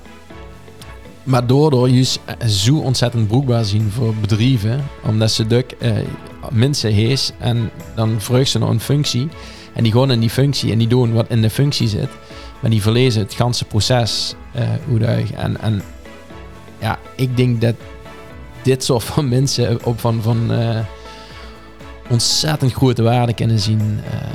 [1.23, 5.75] Maar doordoor juist eh, zo ontzettend broekbaar zien voor bedrijven, omdat ze duk
[6.51, 9.27] mensen hees en dan vreugd ze naar een functie
[9.73, 12.09] en die gaan in die functie en die doen wat in de functie zit,
[12.63, 14.99] maar die verlezen het ganse proces eh hoe
[15.35, 15.81] en, en
[16.79, 17.75] ja, ik denk dat
[18.61, 20.79] dit soort van mensen op van, van eh,
[22.09, 24.27] ontzettend grote waarde kunnen zien eh,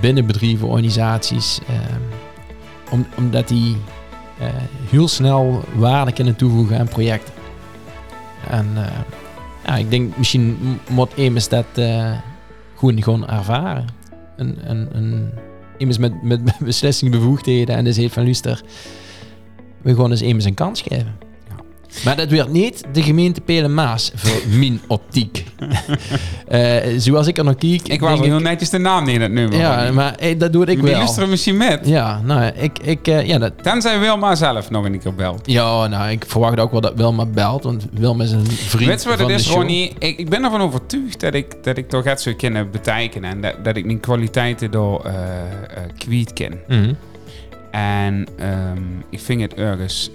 [0.00, 1.58] binnen bedrijven, organisaties,
[2.90, 3.76] om, omdat die
[4.88, 7.34] heel snel waarde kunnen toevoegen aan projecten.
[8.48, 8.66] En
[9.66, 11.66] ja, ik denk misschien moet immers dat
[12.76, 13.86] gewoon, gewoon ervaren.
[14.36, 15.30] Een, een, een,
[15.80, 18.62] immers met, met beslissingsbevoegdheden en dus heeft van luister,
[19.82, 21.29] we gewoon eens even een kans geven.
[22.04, 25.44] Maar dat werd niet de gemeente Pelemaas voor min optiek.
[26.48, 27.88] Eh, zoals ik er nog kijk.
[27.88, 29.58] Ik was denk heel netjes de naam in het nummer.
[29.58, 30.92] Ja, maar eh, dat doe ik Die wel.
[30.92, 31.80] luisteren misschien met.
[31.86, 35.40] Ja, nou, ik, ik, eh, ja, dat, Tenzij Wilma zelf nog een keer belt.
[35.44, 39.02] ja, nou, ik verwacht ook wel dat Wilma belt, want Wilma is een vriend Weet
[39.02, 39.48] je wat het is.
[39.48, 39.92] Ronnie?
[39.98, 43.30] Ik, ik ben ervan overtuigd dat ik, dat ik toch het zou kunnen betekenen.
[43.30, 45.10] En dat, dat ik mijn kwaliteiten door
[45.98, 46.60] kwijt ken.
[46.68, 46.92] Mhm.
[47.70, 50.10] En ehm, ik vind het ergens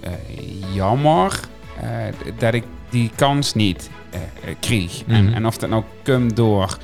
[0.74, 1.40] jammer
[2.38, 5.06] dat ik die kans niet eh, eh, kreeg.
[5.06, 5.16] Mhm.
[5.16, 6.78] en, en of dat nou komt door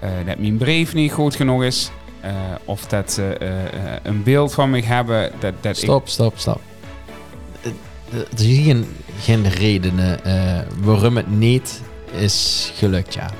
[0.00, 1.90] eh, dat mijn brief niet goed genoeg is...
[2.20, 2.32] eh,
[2.64, 3.68] of dat ze eh, eh,
[4.02, 6.60] een beeld van me hebben dat, dat ik Stop, stop, stop.
[7.62, 8.86] Eh, Er zijn geen,
[9.20, 11.82] geen redenen eh, waarom het niet
[12.12, 13.30] is gelukt, ja.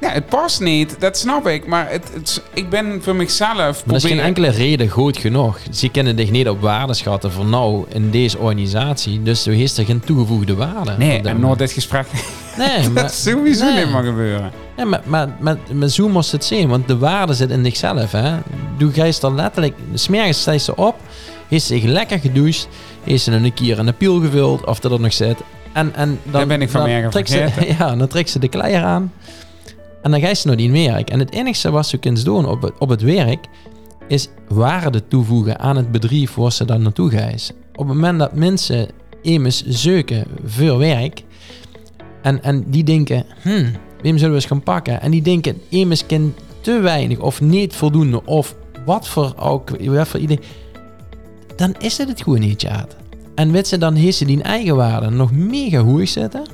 [0.00, 1.66] Ja, het past niet, dat snap ik.
[1.66, 5.58] Maar het, het, ik ben voor mezelf Maar er is geen enkele reden goed genoeg.
[5.70, 9.22] Ze kunnen zich niet op waarde schatten voor nou in deze organisatie.
[9.22, 10.94] Dus er is er geen toegevoegde waarde.
[10.98, 11.58] Nee, dat en moment.
[11.58, 12.06] dit gesprek...
[12.56, 13.84] Nee, dat maar, is sowieso nee.
[13.84, 14.50] niet meer gebeuren.
[14.76, 16.68] nee, maar, maar, maar, maar zo moest het zijn.
[16.68, 18.12] Want de waarde zit in zichzelf.
[18.12, 18.36] Hè.
[18.78, 19.74] Doe gijs er letterlijk...
[19.94, 20.96] Smergens stijgt ze op.
[21.48, 22.68] Heeft zich lekker gedoucht.
[23.04, 24.64] Heeft ze een keer in de piel gevuld.
[24.64, 25.38] Of dat er nog zit.
[25.72, 27.48] En, en dan, Daar ben ik van dan trekt ze.
[27.78, 29.12] Ja, dan trekt ze de kleier aan.
[30.06, 31.10] En dan ga je naar die werk.
[31.10, 33.46] En het enige wat ze kunt doen op het, op het werk...
[34.08, 37.32] is waarde toevoegen aan het bedrijf waar ze dan naartoe gaan.
[37.72, 38.88] Op het moment dat mensen
[39.22, 41.22] immers zoeken voor werk...
[42.22, 43.24] en, en die denken...
[43.42, 45.00] Hmm, wem zullen we eens gaan pakken?
[45.00, 48.24] En die denken, immers kan te weinig of niet voldoende...
[48.24, 50.40] of wat voor ook, voor idee...
[51.56, 52.86] dan is het het gewoon niet, ja.
[53.34, 56.46] En weet ze, dan heeft ze die eigen waarde nog mega hoog zitten...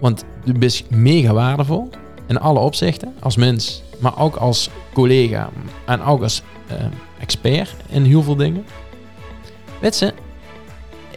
[0.00, 1.90] Want je bent mega waardevol
[2.26, 3.14] in alle opzichten.
[3.20, 5.48] Als mens, maar ook als collega
[5.84, 6.76] en ook als eh,
[7.20, 8.64] expert in heel veel dingen.
[9.80, 10.12] Weet je,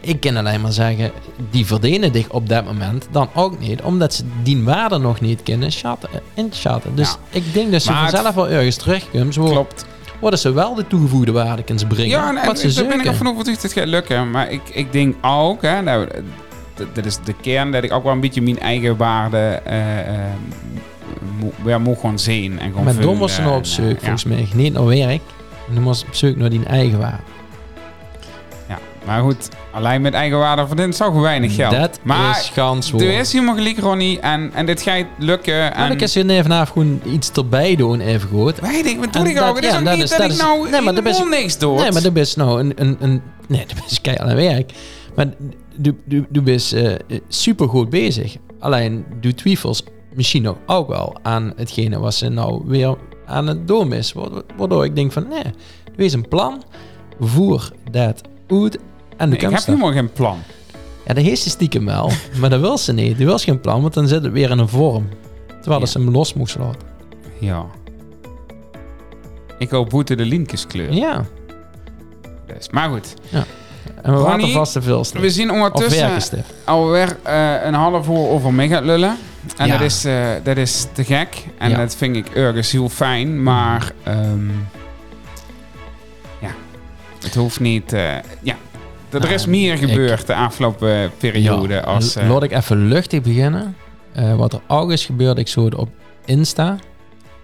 [0.00, 1.10] ik kan alleen maar zeggen,
[1.50, 5.42] die verdienen dich op dat moment dan ook niet, omdat ze die waarde nog niet
[5.42, 6.94] kunnen schatten, inschatten.
[6.94, 7.16] Dus Ja.
[7.38, 9.32] ik denk dat ze Maar vanzelf wel ergens terugkomen.
[9.32, 9.86] Ze worden, Klopt.
[10.20, 12.08] worden ze wel de toegevoegde waarde kunnen ze brengen.
[12.10, 14.30] Ja, en, wat ze daar ben ik ervan overtuigd dat het gaat lukken.
[14.30, 16.08] Maar ik, ik denk ook, hè, nou,
[16.92, 19.78] dat is de kern, dat ik ook wel een beetje mijn eigen waarde eh,
[21.62, 22.58] weer moet gaan zien.
[22.58, 23.98] En gaan Maar dan vullen moest ze nou op en, zoek, eh, ja.
[23.98, 24.48] volgens mij.
[24.54, 25.20] Niet naar werk,
[25.74, 27.22] dan moest ze op zoek naar die eigen waarde.
[28.68, 31.74] Ja, maar goed, alleen met eigen waarde verdient zou gewoon weinig geld.
[31.74, 34.20] Dat maar is gans er is helemaal gelijk, Ronnie.
[34.20, 35.58] En, en dit gaat lukken.
[35.58, 38.60] Maar En dan kan ze even gewoon iets erbij doen, even goed.
[38.60, 39.54] Weet ik, wat doe En ik ook?
[39.56, 41.06] Het is ja, ook dat niet is- dat, dat ik is- nou nee, maar dat
[41.06, 41.80] is- helemaal niks doe.
[41.80, 42.72] Nee, maar dat is nou een...
[42.76, 44.72] een, een nee, dat is keihard aan werk.
[45.14, 45.26] Maar
[45.76, 46.92] du, du, du bent eh,
[47.28, 48.36] super goed bezig.
[48.60, 49.82] Alleen, du twijfels
[50.14, 54.14] misschien ook wel aan hetgene wat ze nou weer aan het doen is.
[54.56, 55.42] Waardoor- ik denk van, nee,
[55.96, 56.62] er is een plan.
[57.20, 58.78] Voer dat uit
[59.16, 60.38] en de ik heb helemaal geen plan.
[61.06, 62.10] Ja, dat heeft ze stiekem wel.
[62.40, 63.16] maar dat wil ze niet.
[63.16, 65.08] Die wil geen plan, want dan zit het weer in een vorm.
[65.60, 65.86] Terwijl Ja.
[65.86, 66.88] ze hem los moest laten.
[67.40, 67.66] Ja.
[69.58, 70.92] Ik hoop boete de linkeskleur.
[70.92, 71.24] Ja.
[72.46, 73.14] Dus, maar goed.
[74.02, 76.20] En we Ronnie, vast te veel We zien ondertussen
[76.64, 79.16] alweer eh, een half uur over gaat lullen.
[79.56, 79.72] En Ja.
[79.72, 81.44] dat, is, eh, dat is te gek.
[81.58, 81.76] En Ja.
[81.76, 83.42] dat vind ik ergens heel fijn.
[83.42, 84.48] Maar ehm,
[86.40, 86.50] ja,
[87.22, 87.92] het hoeft niet...
[87.92, 88.54] eh, ja,
[89.10, 91.84] er is meer ik- gebeurd de afgelopen periode.
[91.84, 93.76] als, eh, Laat ik even luchtig beginnen.
[94.36, 95.88] Wat er ook is gebeurd, ik het op
[96.24, 96.76] Insta.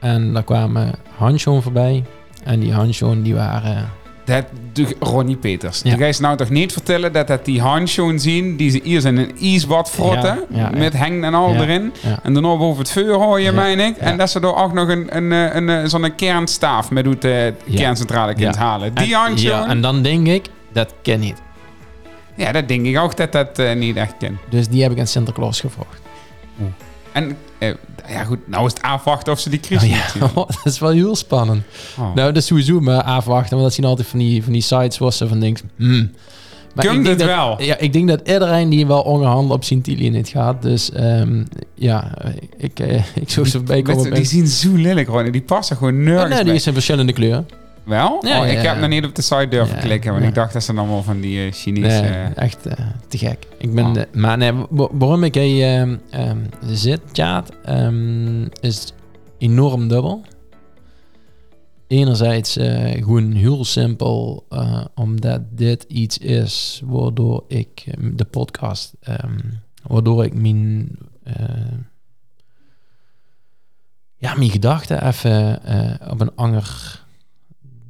[0.01, 2.05] En daar kwamen handschoen voorbij.
[2.45, 3.89] En die handschoen die waren...
[4.25, 5.81] dat doe Ronnie Peters.
[5.85, 5.91] Ja.
[5.97, 8.57] Je gaat nou toch niet vertellen dat dat die handschoen zien...
[8.57, 10.45] die ze hier in een ijsbad frotten...
[10.51, 10.79] Ja, ja, ja.
[10.79, 11.93] met heng en al erin...
[12.23, 13.97] En daarna boven het vuur hoor je, meen ik.
[13.97, 17.19] En dat ze er ook nog een, een, eh, een, een, zo'n kernstaaf met hoe
[17.19, 17.77] de Ja.
[17.77, 18.61] kerncentrale kunt Ja.
[18.61, 18.95] halen.
[18.95, 19.51] Die en, handschoen.
[19.51, 21.43] Ja, en dan denk ik, dat ken niet.
[22.35, 24.39] Ja, dat denk ik ook dat dat eh, niet echt kan.
[24.51, 26.01] Dus die heb ik aan Sinterklaas gevraagd.
[27.13, 27.75] En eh,
[28.09, 30.91] ja goed, nou is het afwachten of ze die crisis Oh, ja, dat is wel
[30.91, 31.63] heel spannend.
[31.99, 32.15] Oh.
[32.15, 33.51] Nou, dat is sowieso maar afwachten.
[33.51, 35.63] Want dat zien altijd van die, van die sites waar ze van denkt...
[35.77, 36.11] Hmm.
[36.75, 37.63] Maar denk het dat- wel?
[37.63, 40.63] Ja, ik denk dat iedereen die wel ongehandeld op Sint-Tilie niet gaat.
[40.63, 42.11] Dus ehm, ja,
[42.57, 44.03] ik, eh, ik zou ze voorbij komen.
[44.03, 45.31] Die bij- zien zo lelijk gewoon.
[45.31, 46.55] Die passen gewoon Oh, nergens nee, die bij.
[46.55, 47.47] is in verschillende kleuren.
[47.85, 48.27] Wel?
[48.27, 50.13] Ja, oh, ik heb nog niet op de site durven klikken.
[50.13, 52.01] Want ik dacht dat ze allemaal van die eh, Chinese...
[52.01, 53.47] Nee, eh, echt eh, te gek.
[53.59, 53.95] Ik ben, Oh.
[53.95, 58.93] de- maar nee, wa- waarom ik hier ehm, ehm, zit, chat, ehm, is
[59.39, 60.23] enorm dubbel.
[61.87, 62.53] Enerzijds
[62.99, 64.47] gewoon heel simpel,
[64.95, 68.95] omdat dit iets is waardoor ik de podcast,
[69.87, 70.89] waardoor ik mijn,
[74.17, 75.61] ja, mijn gedachten even
[76.11, 77.03] op een ander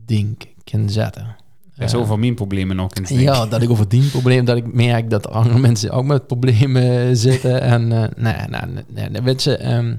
[0.06, 1.36] ding kan zetten.
[1.76, 3.10] Dat is Eh, over mijn problemen nog eens.
[3.10, 7.16] ja, dat ik over die probleem, dat ik merk dat andere mensen ook met problemen
[7.16, 7.60] zitten.
[7.74, 9.96] En eh, nee, nee, nee, nee, nee, weet je, ehm,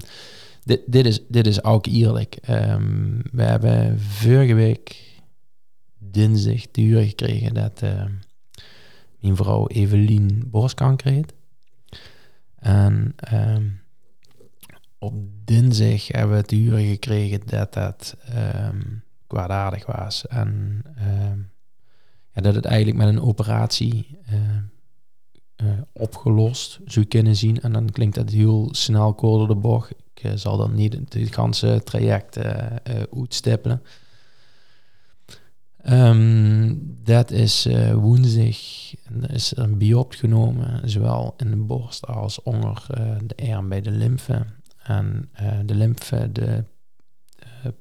[0.64, 2.36] dit, dit, is, dit is ook eerlijk.
[2.42, 5.14] Ehm, we hebben vorige week
[5.98, 8.10] dinsdag te huren gekregen dat ehm,
[9.20, 11.32] mijn vrouw Evelien borstkanker heeft.
[12.58, 13.14] En
[14.98, 15.14] op
[15.44, 18.16] dinsdag hebben we te huren gekregen dat dat
[19.26, 20.26] kwaadaardig was.
[20.26, 21.38] En ehm,
[22.32, 24.38] ja, dat het eigenlijk met een operatie eh,
[25.56, 27.60] eh, opgelost zou kunnen zien.
[27.60, 29.90] En dan klinkt dat heel snel kort door de bocht.
[29.90, 32.38] Ik eh, zal dan niet het hele traject
[33.14, 33.82] uitstippelen.
[35.76, 38.58] Ehm, dat is eh, woensdag.
[39.04, 42.86] En er is een biopt genomen, zowel in de borst als onder
[43.26, 44.46] de arm bij de lymfe.
[44.82, 45.30] En
[45.64, 46.64] de lymfe, de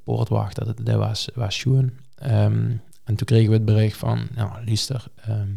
[0.03, 1.91] poortwachter, dat, dat was, was schoon.
[2.15, 2.71] Ehm,
[3.03, 5.51] en toen kregen we het bericht van, nou, Liester, ehm,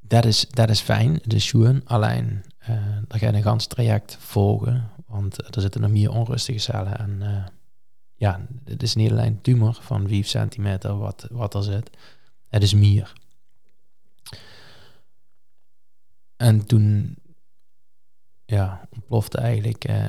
[0.00, 1.82] dat, is, dat is fijn, de schoen.
[1.84, 2.76] Alleen, eh
[3.08, 6.98] dan ga je een gans traject volgen, want er zitten nog meer onrustige cellen.
[6.98, 7.44] En eh,
[8.14, 11.90] ja, het is niet alleen een tumor van 5 centimeter wat, wat er zit.
[12.48, 13.12] Het is meer.
[16.36, 17.16] En toen
[18.44, 20.04] ja, ontplofte eigenlijk eh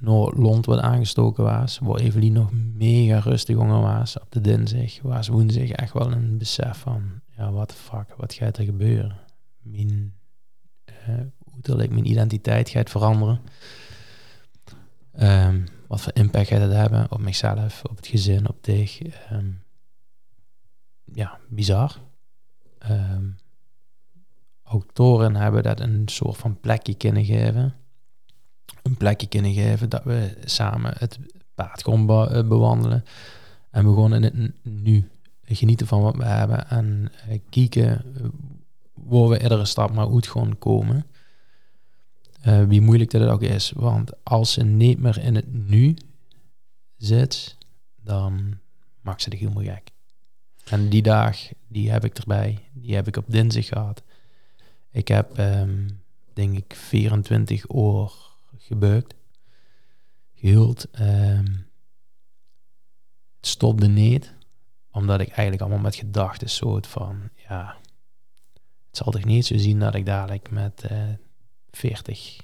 [0.00, 5.28] Noord-Lond wat aangestoken was, waar Evelien nog mega rustig onder was op de dinsdag, was
[5.28, 7.02] woensdag echt wel een besef van,
[7.36, 9.16] ja, what the fuck, wat gaat er gebeuren?
[9.62, 10.14] Mijn,
[10.84, 11.18] eh
[11.54, 13.40] uiterlijk, mijn identiteit gaat veranderen.
[15.12, 19.02] Ehm, wat voor impact gaat het hebben op mezelf, op het gezin, op dich?
[19.02, 19.50] Ehm,
[21.04, 22.00] ja, bizar.
[22.78, 23.30] Ehm,
[24.64, 27.74] ook toren hebben dat een soort van plekje kunnen geven.
[28.82, 31.18] Een plekje kunnen geven dat we samen het
[31.54, 33.04] paard eh, bewandelen.
[33.70, 35.10] En we gewoon in het nu
[35.44, 36.68] genieten van wat we hebben.
[36.68, 38.22] En eh, kijken eh,
[38.94, 41.06] waar we iedere stap maar uit gewoon komen.
[42.68, 43.72] Wie moeilijk dat ook is.
[43.76, 45.96] Want als ze niet meer in het nu
[46.96, 47.56] zit,
[48.02, 48.58] dan
[49.00, 49.90] maakt ze de helemaal gek.
[50.64, 51.36] En die dag,
[51.68, 52.58] die heb ik erbij.
[52.72, 54.02] Die heb ik op dinsdag gehad.
[54.90, 55.88] Ik heb, ehm,
[56.32, 58.23] denk ik, 24 uur
[58.64, 59.14] gebeukt.
[60.34, 60.90] Gehuild.
[60.90, 61.52] Ehm,
[63.36, 64.34] het stopte niet.
[64.90, 67.76] Omdat ik eigenlijk allemaal met gedachten soort van, ja...
[68.86, 71.08] Het zal toch niet zo zien dat ik dadelijk met eh
[71.70, 72.40] 40,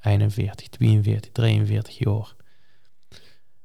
[0.00, 2.34] 41, 42, 43 jaar...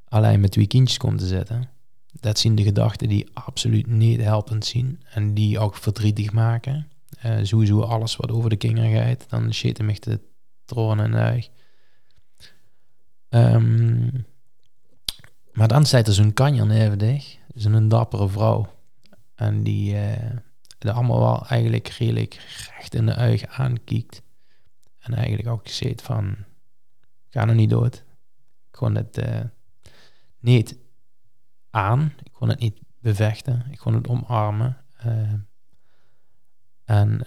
[0.06, 1.70] alleen met twee kindjes kom te zitten.
[2.12, 5.02] Dat zijn de gedachten die absoluut niet helpend zien.
[5.10, 6.88] En die ook verdrietig maken.
[7.20, 10.20] Eh, sowieso alles wat over de kinderen gaat, dan shit me de
[10.66, 11.12] troon en
[13.30, 14.10] Ehm,
[15.52, 18.78] maar dan staat er zo'n kanjer neven dich, zo'n dappere vrouw.
[19.36, 19.96] En die
[20.80, 22.34] er allemaal wel eigenlijk redelijk
[22.76, 24.22] recht in de uig aankijkt.
[25.00, 26.36] En eigenlijk ook zegt van,
[27.30, 27.96] ga nog niet dood.
[27.96, 29.42] Ik kon het eh,
[30.40, 30.78] niet
[31.70, 34.78] aan, ik kon het niet bevechten, ik kon het omarmen.
[34.98, 35.34] Eh,
[36.86, 37.22] en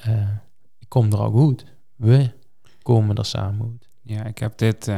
[0.79, 1.65] ik kom er ook goed.
[1.97, 2.31] We
[2.83, 3.89] komen er samen goed.
[4.03, 4.89] Ja, ik heb dit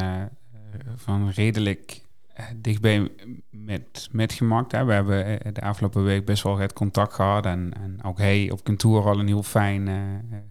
[0.97, 2.03] van redelijk
[2.35, 3.09] eh, dichtbij
[3.51, 4.73] met, met gemaakt.
[4.73, 4.85] Hè.
[4.85, 7.47] We hebben eh, de afgelopen week best wel het contact gehad.
[7.47, 9.95] En, en ook hij op kantoor al een heel fijn eh,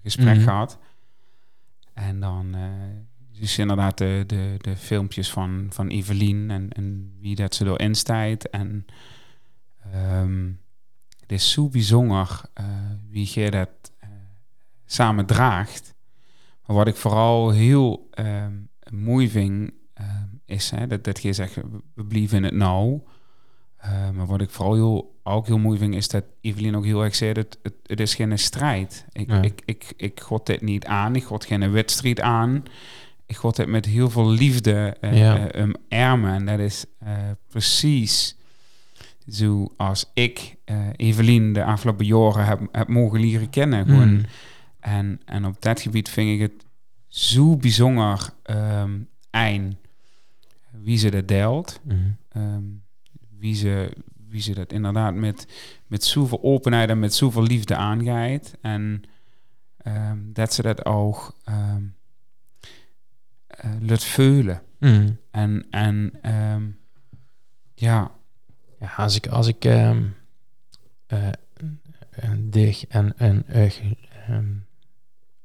[0.04, 0.44] gesprek Mhm.
[0.44, 0.78] gehad.
[1.94, 2.56] En dan
[3.40, 7.96] dus inderdaad de, de, de filmpjes van, van Evelien en, en wie dat ze erin
[7.96, 8.44] staat.
[8.44, 8.86] En
[9.92, 10.52] ehm,
[11.20, 12.42] het is zo bijzonder
[13.10, 13.70] wie je dat
[14.86, 15.94] samen draagt.
[16.66, 18.54] Maar wat ik vooral heel ehm,
[18.90, 19.83] mooi vind, ehm,
[20.46, 21.56] is hè, dat, dat je zegt,
[21.96, 23.00] we- blijven in het nou.
[23.78, 27.04] Eh, maar wat ik vooral heel, ook heel mooi vind, is dat Evelien ook heel
[27.04, 29.06] erg zei, het, het, het is geen strijd.
[29.12, 29.42] Ik, Ja.
[29.42, 32.64] ik, ik, ik god dit niet aan, ik god geen wedstrijd aan.
[33.26, 35.48] Ik god dit met heel veel liefde Ja.
[35.50, 36.34] eh, omarmen.
[36.34, 37.12] En dat is eh,
[37.48, 38.36] precies
[39.26, 43.86] zoals ik eh, Evelien de afgelopen jaren heb, heb mogen leren kennen.
[43.86, 44.26] Gewoon Mm.
[44.80, 46.66] en, en op dat gebied vind ik het
[47.08, 48.92] zo bijzonder ehm
[49.30, 49.76] eind
[50.82, 51.80] wie ze dat deelt.
[51.84, 51.98] Mhm.
[52.30, 52.64] ehm,
[53.38, 53.94] wie, ze,
[54.28, 55.48] wie ze dat inderdaad met,
[55.88, 58.54] met zoveel openheid en met zoveel liefde aangaat.
[58.62, 59.04] En
[59.78, 61.84] ehm, dat ze dat ook ehm
[63.58, 64.62] eh, laat voelen.
[64.80, 65.18] Mm.
[65.32, 66.14] En, en
[67.74, 68.12] ja,
[68.80, 69.98] Ja, als ik, als ik eh,
[72.38, 73.44] dig en, en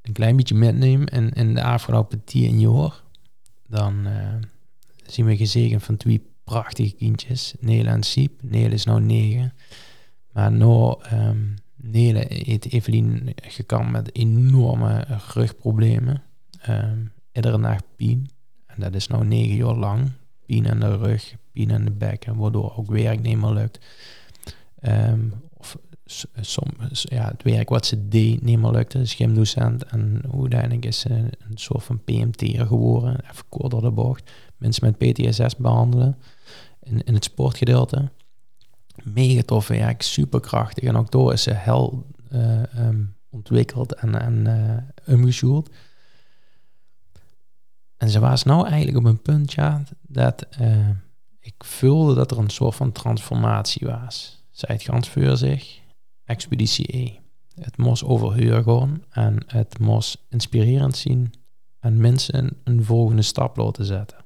[0.03, 3.03] een klein beetje metneem in, in de afgelopen tien jaar,
[3.67, 4.07] dan
[5.12, 8.42] zien we gezegend van twee prachtige kindjes, Nele en Siep.
[8.42, 9.53] Nele is nou negen,
[10.33, 11.38] Maar nou, ehm
[11.77, 16.23] Nele heeft Evelien gekampt met enorme rugproblemen.
[16.61, 16.99] Ehm
[17.38, 18.31] iedere nacht pijn.
[18.66, 20.11] En dat is nou negen jaar lang.
[20.47, 23.79] Pijn in de rug, pijn in de bekken, waardoor ook werk niet meer lukt.
[24.81, 25.21] Ehm,
[26.40, 29.85] som, s- ja, het werk wat ze deed niet meer lukte, schimdocent.
[29.85, 34.31] En uiteindelijk is ze een soort van PMT'er geworden, even kort door de bocht.
[34.57, 36.18] Mensen met PTSS behandelen
[36.83, 38.11] in, in het sportgedeelte.
[39.03, 40.85] Mega tof werk, superkrachtig.
[40.85, 44.47] En ook door is ze hel eh, ehm, ontwikkeld en, en
[45.07, 45.71] eh omgeschoeld.
[47.97, 50.88] En ze was nou eigenlijk op een punt, ja, dat eh,
[51.40, 54.42] ik voelde dat er een soort van transformatie was.
[54.51, 55.81] Zij het gans voor zich,
[56.29, 57.12] Expeditie E.
[57.61, 61.33] Het moest overheur gaan en het moest inspirerend zien
[61.81, 64.19] en mensen een, volgende stap laten zetten.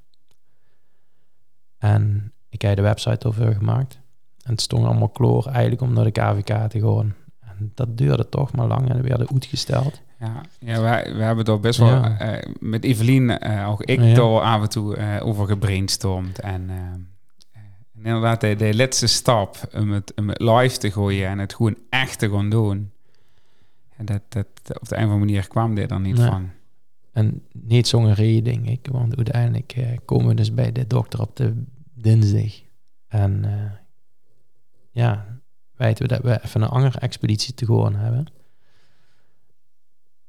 [1.79, 4.01] En ik heb de website over gemaakt.
[4.43, 7.15] En het stond allemaal kloor eigenlijk om naar de KVK te gaan.
[7.41, 10.01] En dat duurde toch maar lang en er werden uitgesteld.
[10.19, 12.19] Ja, ja wij, we hebben er best wel Ja.
[12.19, 14.15] eh, met Evelien, eh, ook ik, Ja.
[14.15, 16.41] door af en toe eh, over gebrainstormd.
[16.41, 16.77] En, eh,
[18.03, 21.55] en inderdaad, de, de laatste stap om het, om het live te gooien en het
[21.55, 22.91] gewoon echt te gaan doen.
[23.97, 24.47] En dat, dat,
[24.81, 26.27] op de een of andere manier kwam dit er niet Nee.
[26.27, 26.51] van.
[27.13, 28.89] En niet zo'n reden, denk ik.
[28.91, 32.61] Want uiteindelijk eh, komen we dus bij de dokter op de dinsdag.
[33.09, 33.71] En eh,
[34.91, 35.39] ja,
[35.77, 38.27] weten we dat we even een andere expeditie te gaan hebben.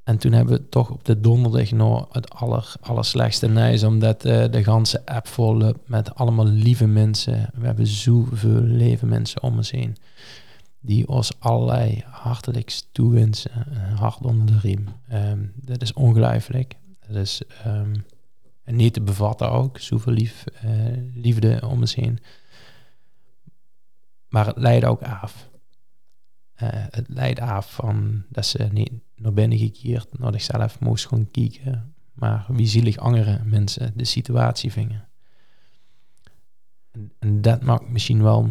[0.03, 3.83] En toen hebben we toch op de donderdag nog het aller, allerslechtste nieuws.
[3.83, 7.49] Omdat eh, de ganse app vol met allemaal lieve mensen.
[7.53, 9.97] We hebben zoveel lieve mensen om ons heen.
[10.79, 13.51] Die ons allerlei hartelijks toewensen.
[13.95, 14.87] Hart onder de riem.
[15.07, 16.75] Ehm, dat is ongelooflijk.
[17.07, 17.95] Dat is ehm,
[18.65, 19.79] niet te bevatten ook.
[19.79, 20.69] Zoveel lief, eh,
[21.13, 22.19] liefde om ons heen.
[24.27, 25.49] Maar het leidt ook af.
[26.53, 28.91] Eh, het leidt af van dat ze niet
[29.23, 31.93] naar binnen gekeerd, naar zichzelf moest gaan kijken.
[32.13, 35.07] Maar wie zielig andere mensen de situatie vingen.
[36.91, 38.49] En, en dat maakt misschien wel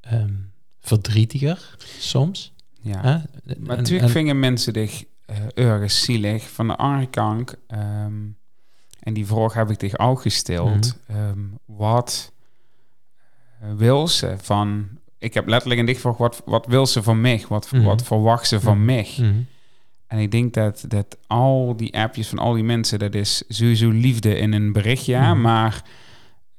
[0.00, 0.34] ehm,
[0.80, 2.52] verdrietiger soms.
[2.82, 3.00] Ja.
[3.00, 3.12] hè?
[3.12, 5.04] Maar En- natuurlijk en- vingen mensen zich
[5.54, 6.50] ergens zielig.
[6.50, 8.14] Van de andere kant, ehm,
[9.00, 10.96] en die vraag heb ik zich ook gesteld.
[11.06, 11.18] Mhm.
[11.18, 12.32] ehm, wat
[13.60, 14.88] eh, wil ze van...
[15.18, 17.44] Ik heb letterlijk een dichtvraag, wat, wat wil ze van mij?
[17.48, 17.82] Wat, Mhm.
[17.82, 18.84] wat verwacht ze van Mhm.
[18.84, 19.08] mij?
[20.10, 22.98] En ik denk dat, dat al die appjes van al die mensen...
[22.98, 25.18] dat is sowieso liefde in een berichtje.
[25.18, 25.40] Mhm.
[25.40, 25.84] Maar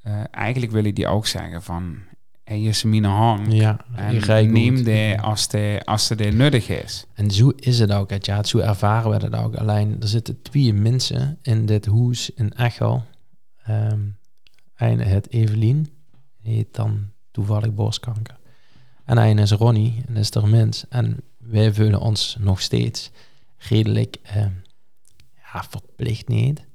[0.02, 1.98] eh, eigenlijk wil ik die ook zeggen van...
[2.44, 3.54] Hey, Jasmine Hang.
[3.54, 7.06] Ja, En neem die als de als de nodig is.
[7.14, 8.10] En zo is het ook.
[8.10, 9.56] het, Ja, zo ervaren we het ook.
[9.56, 13.04] Alleen, er zitten twee mensen in dit huis in Echo.
[13.64, 14.00] Ehm
[14.76, 15.90] een heet Evelien.
[16.42, 18.38] Die heet dan toevallig borstkanker.
[19.06, 20.04] En een is Ronnie.
[20.08, 20.86] En dat is er mens.
[20.90, 23.12] En wij voelen ons nog steeds
[23.70, 24.18] redelijk...
[25.54, 26.66] ja, verplicht niet.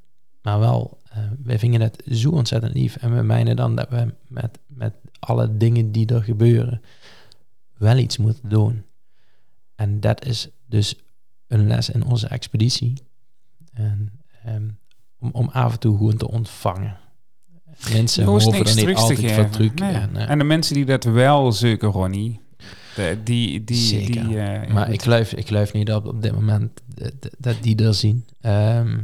[0.42, 2.96] Maar wel, eh, wij vinden het zo ontzettend lief.
[2.96, 6.82] En we meinen dan dat we met, met alle dingen die er gebeuren...
[7.76, 8.84] wel iets moeten doen.
[9.74, 10.94] En dat is dus
[11.46, 13.02] een les in onze expeditie.
[13.72, 14.12] En,
[14.44, 14.68] ehm,
[15.18, 16.98] om, om af en toe gewoon te ontvangen.
[17.92, 19.34] Mensen hoeven er niet terug te altijd geven.
[19.34, 19.78] van truc.
[19.78, 19.92] Nee.
[19.92, 22.40] En, eh, En de mensen die dat wel zoeken, Ronnie,
[23.24, 24.28] die, die, Zeker.
[24.28, 26.82] die eh, maar ik geloof, ik geloof niet dat op dit moment
[27.38, 28.24] dat, die er zien.
[28.40, 28.98] Ehm,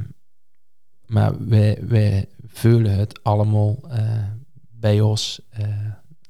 [1.07, 4.23] maar wij, wij voelen het allemaal eh,
[4.71, 5.41] bij ons.
[5.51, 5.69] eh,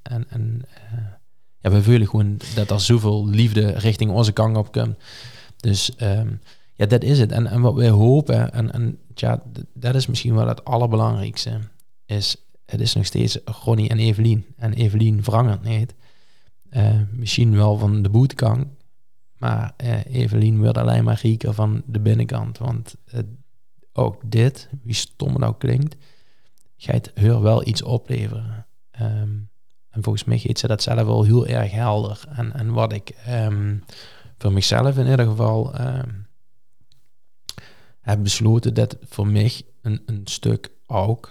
[0.02, 0.98] en en eh,
[1.60, 4.96] ja, we voelen gewoon dat er zoveel liefde richting onze kant op komt.
[5.56, 6.28] Dus ehm,
[6.74, 7.32] ja, dat is het.
[7.32, 9.42] En, en wat wij hopen, en, en ja,
[9.74, 11.58] dat is misschien wel het allerbelangrijkste,
[12.06, 12.36] is
[12.66, 14.44] het is nog steeds Ronnie en Evelien.
[14.56, 15.94] En Evelien verandert niet.
[16.72, 18.66] Eh, misschien wel van de boetekant,
[19.38, 22.58] maar eh, Evelien wordt alleen maar rieker van de binnenkant.
[22.58, 23.20] Want eh,
[23.92, 25.96] ook dit, wie stom ook klinkt,
[26.76, 28.66] gaat haar wel iets opleveren.
[28.90, 29.30] Ehm,
[29.88, 32.24] en volgens mij geeft ze dat zelf wel heel erg helder.
[32.28, 33.76] En, en wat ik ehm,
[34.38, 36.10] voor mezelf in ieder geval ehm,
[38.00, 41.30] heb besloten dat voor mij een, een stuk ook,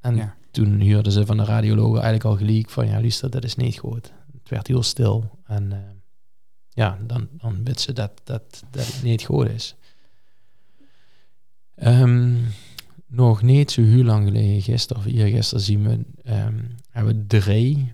[0.00, 0.34] En Ja.
[0.50, 3.78] toen huurden ze van de radiologen eigenlijk al gelijk van ja, luister, dat is niet
[3.78, 4.12] goed.
[4.32, 5.78] Het werd heel stil en eh,
[6.68, 9.74] ja, dan, dan weet ze dat, dat, dat het niet goed is.
[11.78, 12.34] Ehm,
[13.06, 16.58] nog niet zo heel lang geleden, gisteren of eergisteren zien we, ehm,
[16.90, 17.92] hebben drie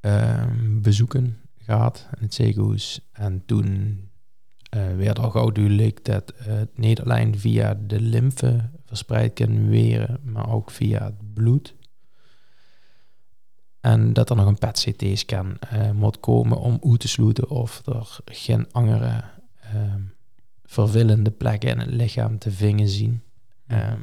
[0.00, 3.00] ehm, bezoeken gehad in het ziekenhuis.
[3.12, 4.00] En toen
[4.70, 10.20] eh, werd al gauw duidelijk dat het niet alleen via de lymfe verspreid kan weren,
[10.24, 11.74] maar ook via het bloed.
[13.80, 18.18] En dat er nog een PET-CT-scan eh, moet komen om uit te sluiten of er
[18.24, 19.24] geen andere
[19.60, 20.02] ehm,
[20.66, 23.22] vervelende plekken in het lichaam te vingen zien.
[23.66, 24.00] Ehm,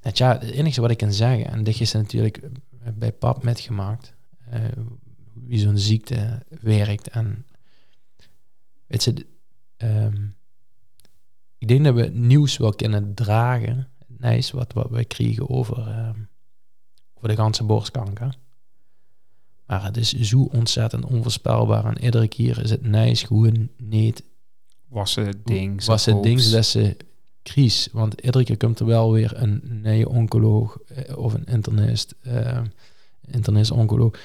[0.00, 2.40] het, ja, het enige wat ik kan zeggen, en dit is natuurlijk
[2.94, 4.14] bij pap metgemaakt,
[4.50, 4.60] eh,
[5.32, 7.08] wie zo'n ziekte werkt.
[7.08, 7.46] En
[8.86, 9.26] weet je,
[9.76, 10.26] ehm,
[11.58, 15.78] ik denk dat we het nieuws wel kunnen dragen, nice, wat, wat wij kregen over,
[15.78, 16.18] ehm,
[17.14, 18.36] over de ganse borstkanker.
[19.66, 24.24] Maar het is zo ontzettend onvoorspelbaar en iedere keer is het nice gewoon niet
[24.92, 25.84] Was het ding.
[25.84, 26.96] was het ding dat ze
[27.42, 27.88] crisis.
[27.92, 32.60] Want iedere keer komt er wel weer een nieuwe oncoloog eh, of een internist, eh
[33.26, 34.18] internist-oncoloog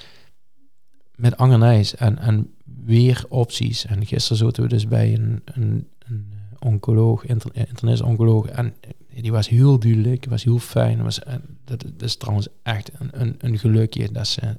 [1.16, 2.54] met angernijs en, en
[2.86, 3.86] weer opties.
[3.86, 8.74] En gisteren zaten we dus bij een, een, een oncoloog, inter, eh, internist-oncoloog en
[9.22, 11.04] die was heel duidelijk, was heel fijn.
[11.04, 14.56] Was, en dat, dat is trouwens echt een, een, een gelukje dat ze eh,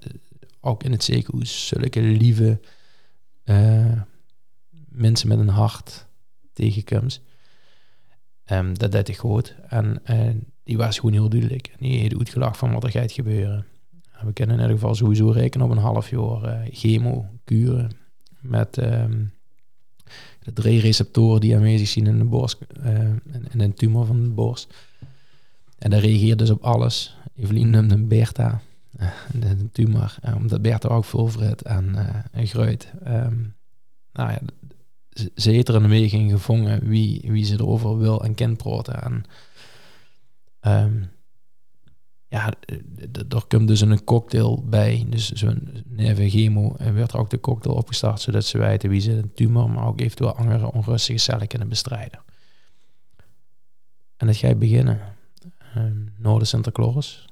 [0.61, 2.61] ook in het ziekenhuis zulke lieve
[3.45, 4.01] eh,
[4.99, 6.07] mensen met een hart
[6.53, 7.21] tegenkomt.
[8.45, 9.55] Ehm, dat deed ik goed.
[9.69, 10.31] En eh,
[10.65, 11.67] die was gewoon heel duidelijk.
[11.67, 13.67] En die uitgelachen van wat er gaat gebeuren.
[14.13, 17.91] En we kunnen in ieder geval sowieso rekenen op een half jaar eh, chemo kuren.
[18.41, 19.25] Met ehm,
[20.41, 22.59] de drie receptoren die aanwezig zijn in de borst.
[22.83, 23.01] eh,
[23.51, 24.75] in, een tumor van de borst.
[25.79, 27.17] En dat reageert dus op alles.
[27.35, 28.61] Evelien noemde Bertha.
[29.33, 30.19] de, tumor.
[30.37, 32.93] omdat Bertha ook volvert en, eh en gruit.
[33.05, 33.37] Ehm,
[34.13, 34.39] nou ja,
[35.35, 39.03] ze- heeft er een gevangen wie, wie ze erover wil en kan praten.
[39.03, 39.25] En
[40.61, 41.03] ehm,
[42.29, 42.53] ja,
[43.29, 45.07] er komt dus een cocktail bij.
[45.09, 49.13] Dus zo'n chemo en werd er ook de cocktail opgestart, zodat ze weten wie ze
[49.13, 52.21] een tumor, maar ook eventueel andere onrustige cellen kunnen bestrijden.
[54.17, 55.01] En dat ga je beginnen.
[55.77, 57.27] Um, na de Sinterklaas.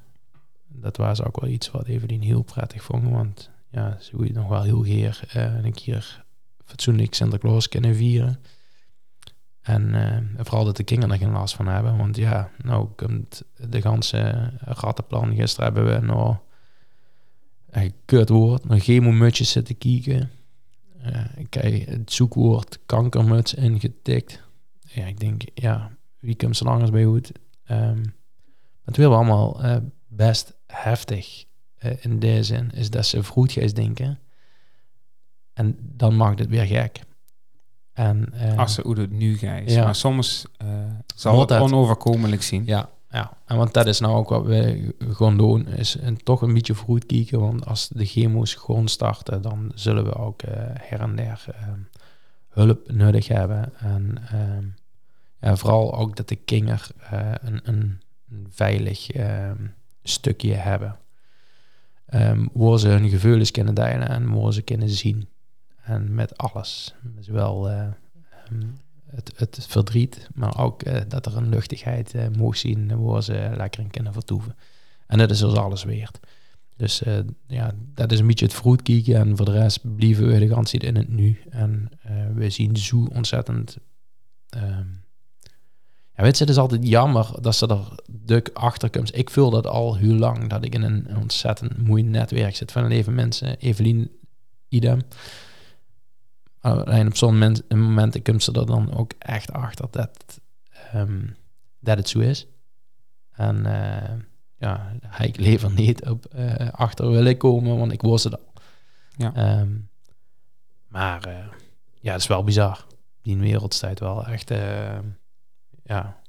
[0.69, 4.49] Dat was ook wel iets wat Evelien heel prettig vond, want ja, ze wil nog
[4.49, 6.25] wel heel geer eh, een keer
[6.67, 8.41] fatsoenlijk Sinterklaas kunnen vieren.
[9.61, 11.97] En eh, vooral dat de kinderen er geen last van hebben.
[11.97, 15.35] Want ja, nou komt de ganse rattenplan.
[15.35, 16.41] Gisteren hebben we nog
[17.71, 20.31] een kut woord, nog chemomutjes zitten kijken.
[21.03, 24.43] Eh, ik krijg het zoekwoord kankermuts ingetikt.
[24.81, 27.33] Ja, ik denk, ja, wie komt zo langers bij goed?
[27.65, 28.03] Ehm
[28.87, 29.77] het wil allemaal eh,
[30.09, 31.45] best heftig
[31.77, 32.71] eh, in deze zin.
[32.71, 34.19] Is dat ze vroeg denken.
[35.57, 37.01] En dan maakt het weer gek.
[37.93, 39.71] En, eh, Als ze hoe het nu gaat.
[39.71, 39.85] Ja.
[39.85, 40.69] Maar soms eh,
[41.15, 41.61] zal het dat.
[41.61, 42.63] onoverkomelijk zien.
[42.67, 43.33] Ja, ja.
[43.47, 46.75] En want dat is nou ook wat we gewoon doen, is een, toch een beetje
[46.75, 47.41] vroeg kijken.
[47.41, 51.45] Want als de chemo's gewoon starten, dan zullen we ook eh, her en der
[52.49, 53.73] hulp nodig hebben.
[53.79, 54.65] En ehm,
[55.41, 58.01] ja, vooral ook dat de kinder eh, een, een,
[58.51, 59.67] veilig ehm,
[60.03, 60.97] stukje hebben.
[62.07, 65.29] Ehm waar ze hun gevoelens kunnen delen en waar ze kunnen zien.
[65.87, 66.95] En met alles.
[67.21, 68.67] Zowel eh, ehm,
[69.07, 73.53] het, het verdriet, maar ook eh, dat er een luchtigheid eh mocht zien waar ze
[73.57, 74.57] lekker in kunnen vertoeven.
[75.07, 76.21] En dat is dus alles weerd.
[76.77, 77.03] Dus
[77.47, 80.49] ja, dat is een beetje het vroeg kijken en voor de rest blijven we de
[80.49, 81.41] tijd in het nu.
[81.51, 81.91] En
[82.35, 83.77] we zien zo ontzettend...
[84.49, 84.87] ehm,
[86.17, 89.15] ja, weet je, het is altijd jammer dat ze er duk achter.
[89.17, 92.87] Ik voel dat al heel lang, dat ik in een, ontzettend mooi netwerk zit van
[92.87, 93.59] leven mensen.
[93.59, 94.11] Evelien,
[94.69, 95.01] idem.
[96.67, 100.41] Alleen op zo'n moment, moment komt ze er dan ook echt achter dat,
[100.93, 101.27] ehm,
[101.81, 102.47] dat het zo is.
[103.33, 104.15] En eh,
[104.59, 108.53] ja, hij ik liever niet op eh, achter willen komen, want ik wist het al.
[109.17, 109.35] Ja.
[109.35, 109.71] Ehm,
[110.89, 111.47] maar eh,
[112.01, 112.87] ja, het is wel bizar.
[113.23, 114.55] Die wereld staat wel echt
[115.85, 116.21] ja,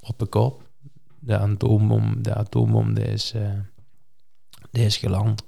[0.00, 0.70] op de kop.
[1.18, 3.34] De atoombom, de atoombom die is,
[4.70, 5.42] die is geland.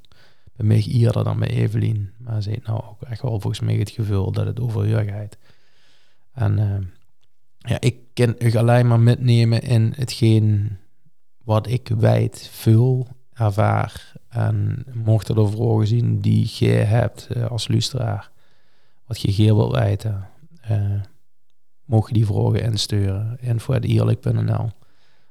[0.57, 2.11] Bij mij eerder dan bij Evelien.
[2.19, 5.05] Maar ze heeft nou ook echt wel volgens mij het gevoel dat het over je
[5.13, 5.37] gaat.
[6.33, 6.87] En eh,
[7.71, 10.77] ja, ik kan u alleen maar metnemen in hetgeen
[11.45, 14.13] wat ik wijd vul, ervaar.
[14.29, 18.31] En mocht er vragen zien die je hebt eh, als luisteraar,
[19.07, 20.29] wat je geer wilt weten,
[20.61, 21.01] eh
[21.85, 23.39] mocht je die vragen insturen.
[23.41, 24.71] info.ierlijk.nl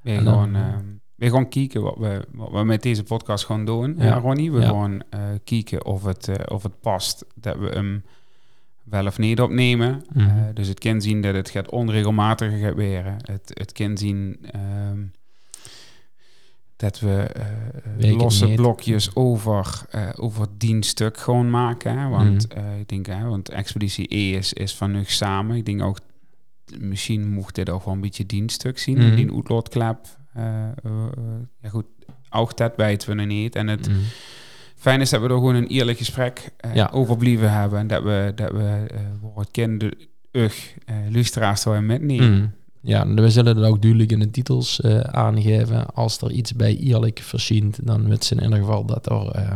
[0.00, 3.64] Weer En dan- gewoon, weer gewoon kijken wat we, wat we met deze podcast gaan
[3.64, 3.94] doen.
[3.98, 4.14] Ja.
[4.18, 4.52] Ronnie.
[4.52, 8.04] We gewoon eh kijken of het, eh, of het past dat we hem
[8.82, 10.02] wel of niet opnemen.
[10.12, 10.28] Mhm.
[10.28, 13.16] Eh, dus het kan zien dat het gaat onregelmatiger gaat weren.
[13.22, 15.02] Het, het kan zien ehm,
[16.76, 17.30] dat we
[17.98, 21.98] losse blokjes over, eh over dienststuk gewoon maken.
[21.98, 22.08] Hè?
[22.08, 22.78] Want Mhm.
[22.78, 25.56] ik denk, hè, want Expeditie E is, is van nu samen.
[25.56, 25.98] Ik denk ook,
[26.78, 28.98] misschien mocht dit ook wel een beetje dienststuk zien.
[28.98, 29.14] Mhm.
[29.16, 30.06] Die uitloodklep.
[30.34, 31.84] Eh, eh, eh, ja goed,
[32.30, 33.56] ook dat weten we nog niet.
[33.56, 33.98] En het Mhm.
[34.76, 36.90] fijn is dat we er gewoon een eerlijk gesprek Ja.
[36.92, 37.78] over blijven hebben.
[37.78, 38.86] En dat we, dat we
[39.20, 39.92] voor het kende
[40.32, 42.32] ug uh, luisteraars zo metnemen.
[42.38, 42.46] Mhm.
[42.80, 45.86] Ja, we zullen het ook duidelijk in de titels aangeven.
[45.94, 49.46] Als er iets bij eerlijk verschijnt, dan weten ze in ieder geval dat er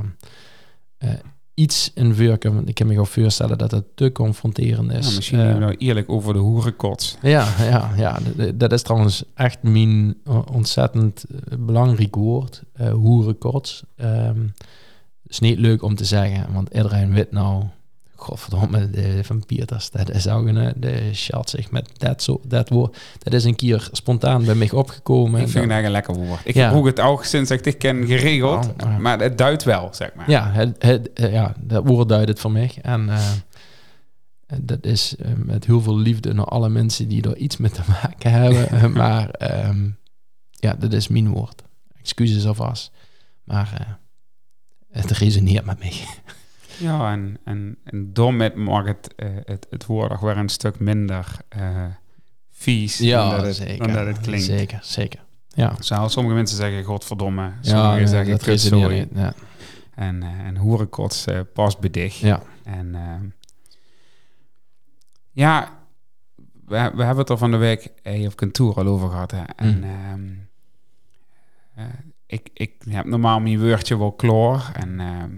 [1.58, 2.54] iets in vuurken.
[2.54, 5.08] Want ik kan me gewoon voorstellen dat het te confronterend is.
[5.08, 7.16] Ja, misschien Eh, nou eerlijk over de hoerenkots.
[7.22, 8.18] Ja, ja, ja.
[8.54, 12.62] dat is trouwens echt mijn eh, ontzettend eh, belangrijk woord.
[12.72, 13.82] eh hoerenkots.
[13.96, 14.40] Ehm,
[15.22, 17.62] Het is niet leuk om te zeggen, want iedereen weet nou...
[18.20, 20.72] Godverdomme, de vampiers, dat is ook een...
[20.76, 22.96] De schat zich met dat, zo, dat woord.
[23.18, 25.40] Dat is een keer spontaan bij mij opgekomen.
[25.40, 26.40] Ik vind eigenlijk een lekker woord.
[26.44, 26.82] Ik Ja.
[26.82, 28.68] het ook sinds ik dit ken geregeld.
[28.84, 28.98] Oh.
[28.98, 30.30] Maar het duidt wel, zeg maar.
[30.30, 32.72] Ja, het, het, eh, ja, dat woord duidt het voor mij.
[32.82, 33.30] En eh,
[34.60, 37.82] dat is eh, met heel veel liefde naar alle mensen die er iets mee te
[38.02, 38.68] maken hebben.
[38.80, 39.88] Eh, maar ehm,
[40.50, 41.62] ja, dat is mijn woord.
[42.00, 42.90] Excuses alvast.
[43.44, 45.92] Maar eh, het resoneert met mij.
[46.78, 50.78] Ja, en, en, en daarmee mag het, eh, het, het woord ook weer een stuk
[50.80, 51.84] minder eh,
[52.50, 54.44] vies dan, dat het, dan dat het klinkt.
[54.44, 55.20] Zeker, zeker.
[55.48, 58.98] Ja, Zou sommige mensen zeggen godverdomme, ja sommigen nee, zeggen dat kutzooi.
[58.98, 59.08] niet.
[59.14, 59.32] Ja.
[59.94, 62.14] En, eh en hoerenkots past bij dich.
[62.20, 62.42] ja.
[62.64, 62.96] En
[65.32, 65.78] ja,
[66.66, 69.30] we, we hebben het er van de week eh, op kantoor al over gehad.
[69.30, 69.42] Hè.
[69.56, 69.84] En Mm.
[69.84, 70.28] ehm,
[71.74, 71.94] eh,
[72.26, 74.70] ik, ik heb normaal mijn woordje wel klaar.
[74.74, 75.30] En ehm,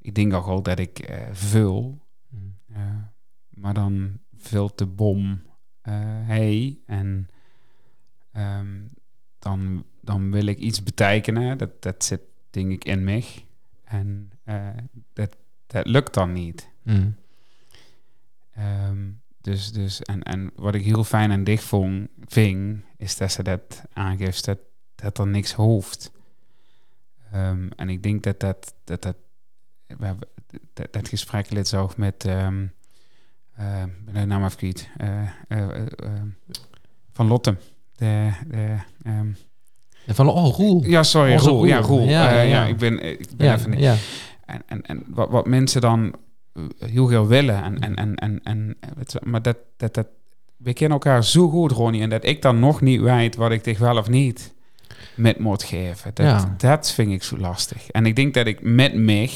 [0.00, 1.98] ik denk ook wel dat ik eh, vul.
[2.72, 2.96] eh,
[3.48, 5.42] maar dan vult de bom
[5.80, 5.94] eh
[6.26, 6.78] hij.
[6.86, 7.28] En
[8.32, 8.82] ehm,
[9.38, 11.58] dan, dan wil ik iets betekenen.
[11.58, 12.20] Dat, dat zit
[12.50, 13.24] denk ik in mij.
[13.84, 14.30] En
[15.12, 15.36] dat,
[15.66, 16.68] dat lukt dan niet.
[16.82, 17.14] Mm.
[18.50, 23.32] Ehm, dus, dus, en, en wat ik heel fijn en dicht vond, ving, is dat
[23.32, 24.58] ze dat aangeeft, dat,
[24.94, 26.12] dat er niks hoeft.
[27.32, 29.16] Ehm, en ik denk dat dat, dat, dat,
[29.98, 30.28] we hebben,
[30.72, 35.86] dat, dat gesprek lid ook met, ik ben de naam even kwijt, eh, eh, eh,
[37.12, 37.56] van Lotte.
[37.96, 39.26] De, de, ehm,
[40.06, 40.84] van, oh, Roel.
[40.84, 41.64] ja, sorry, Roel.
[41.64, 42.08] Ja, Roel.
[42.08, 42.64] Ja, ja, ja, ja.
[42.64, 43.80] ik ben, ik ben Ja, even niet.
[43.80, 43.96] ja.
[44.46, 46.14] En, en, en wat, wat mensen dan
[46.78, 47.62] heel veel willen.
[47.62, 48.76] En, en, en, en, en,
[49.22, 50.06] maar dat, dat, dat,
[50.56, 52.02] we kennen elkaar zo goed, Ronnie.
[52.02, 54.54] En dat ik dan nog niet weet wat ik tegen wel of niet
[55.14, 56.10] met moet geven.
[56.14, 56.54] Dat, Ja.
[56.58, 57.90] dat vind ik zo lastig.
[57.90, 59.30] En ik denk dat ik met mij,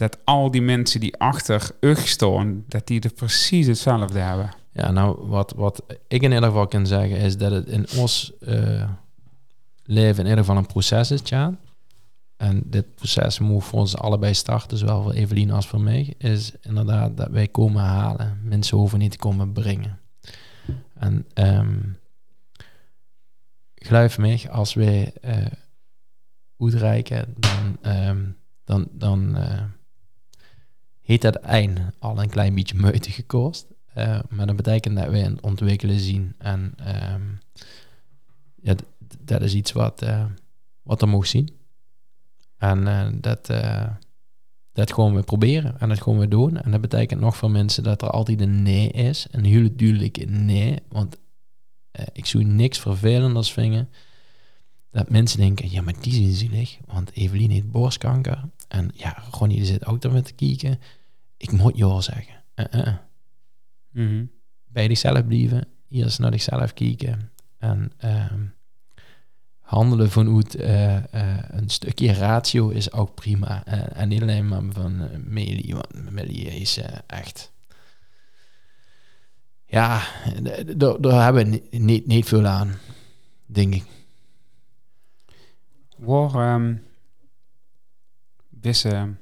[0.00, 4.50] dat al die mensen die achter UG staan, dat die er precies hetzelfde hebben.
[4.72, 8.32] Ja, nou, wat, wat ik in ieder geval kan zeggen is dat het in ons
[8.40, 8.88] eh,
[9.84, 11.54] leven in ieder geval een proces is, ja.
[12.36, 16.52] En dit proces moet voor ons allebei starten, zowel voor Evelien als voor mij, is
[16.60, 18.40] inderdaad dat wij komen halen.
[18.42, 19.98] Mensen hoeven niet te komen brengen.
[20.94, 21.78] En ehm
[23.74, 25.46] geloof mij, als wij eh
[26.58, 28.24] uitreiken, dan, ehm,
[28.64, 29.62] dan, dan eh,
[31.10, 33.66] heeft dat eind al een klein beetje moeite gekost.
[33.94, 36.34] Eh, maar dat betekent dat wij het ontwikkelen zien.
[36.38, 37.22] En ehm,
[38.62, 38.74] ja,
[39.18, 40.24] dat is iets wat, eh,
[40.82, 41.50] wat er mag zien.
[42.58, 43.46] En eh, dat,
[44.72, 46.60] dat gewoon we proberen en dat gewoon we doen.
[46.60, 49.26] En dat betekent nog voor mensen dat er altijd een nee is.
[49.30, 50.78] Een heel duidelijke nee.
[50.88, 51.16] Want
[52.12, 53.88] ik zou niks vervelenders vinden.
[54.90, 56.78] Dat mensen denken, ja, maar die zijn zielig.
[56.86, 58.44] Want Evelien heeft borstkanker.
[58.68, 60.78] En ja, Ronnie zit ook met te kijken.
[61.40, 62.34] Ik moet jou zeggen.
[62.54, 62.94] Eh, eh
[63.90, 64.24] Mhm.
[64.66, 65.68] bij jezelf blijven.
[65.88, 68.44] eerst naar zichzelf kijken en ehm,
[69.60, 71.02] handelen vanuit uh,
[71.50, 73.64] een stukje ratio is ook prima.
[73.64, 77.52] en niet alleen maar van uh, Melie, want Melie is echt...
[79.66, 80.02] Ja,
[80.76, 82.78] daar hebben we niet, niet veel aan,
[83.46, 83.84] denk ik.
[85.96, 86.82] Waar um,
[88.48, 89.14] wisse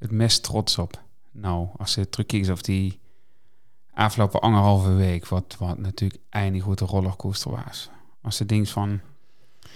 [0.00, 1.02] het meest trots op?
[1.30, 3.00] Nou, als je terugkijkt of die
[3.94, 7.90] afgelopen anderhalve week, wat, wat natuurlijk eindig goed een rollercoaster was.
[8.22, 9.00] Als je denkt van,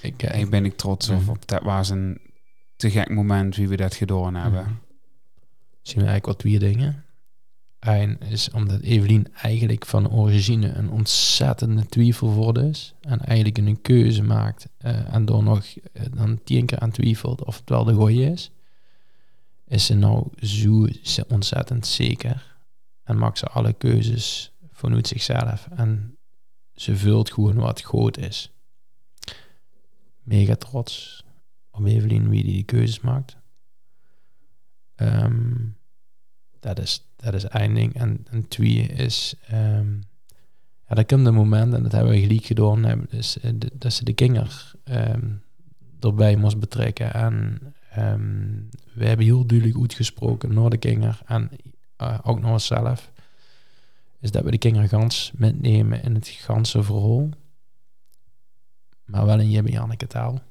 [0.01, 1.17] ik, uh, ik ben ik trots mm.
[1.17, 2.21] of op dat was een
[2.77, 4.65] te gek moment wie we dat gedaan hebben.
[4.65, 4.79] Mm.
[5.83, 7.05] Zien we eigenlijk wat twee dingen.
[7.79, 12.95] Eén is omdat Evelien eigenlijk van origine een ontzettende twijfelwoord is.
[13.01, 14.69] En eigenlijk een keuze maakt.
[14.85, 18.31] Uh, en door nog uh, dan tien keer aan twijfelt of het wel de goeie
[18.31, 18.51] is.
[19.75, 20.87] Is ze nou zo
[21.29, 22.57] ontzettend zeker
[23.03, 25.69] en maakt ze alle keuzes vanuit zichzelf.
[25.77, 26.17] En
[26.75, 28.53] ze vult gewoon wat groot is.
[30.23, 31.25] Mega trots
[31.71, 33.37] op Evelien wie die, keuzes maakt.
[34.95, 35.55] Ehm,
[36.61, 37.93] dat, is, dat is één.
[37.93, 39.35] En, twee is...
[39.53, 40.03] Um,
[40.89, 44.05] ja, dat komt een moment, en dat hebben we gelijk gedaan, dus, uh, dat ze
[44.05, 45.43] de kinger um,
[46.01, 47.13] erbij moest betrekken.
[47.13, 47.61] En
[48.95, 51.51] we hebben heel duidelijk uitgesproken naar de kinger en
[52.03, 53.13] uh, ook nog zelf,
[54.21, 57.29] is dat we de kindergans metnemen in het ganse verhaal.
[59.05, 60.43] Maar wel in Jibbe Janneke taal.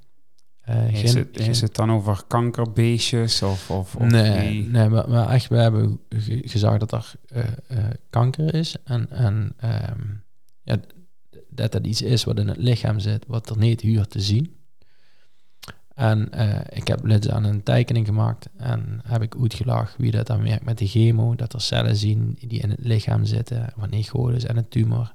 [0.70, 5.30] Uh, is, het, is het dan over kankerbeestjes of, of, of nee, nee maar, maar,
[5.30, 6.00] echt, we hebben
[6.42, 10.24] gezegd dat er uh, uh, kanker is en, en um,
[10.62, 10.78] ja,
[11.50, 14.56] dat dat iets is wat in het lichaam zit, wat er niet huur te zien.
[15.94, 20.28] En uh, ik heb dus aan een tekening gemaakt en heb ik uitgelegd wie dat
[20.28, 21.36] dan werkt met de chemo.
[21.36, 25.14] Dat er cellen zien die in het lichaam zitten van egodes en een tumor.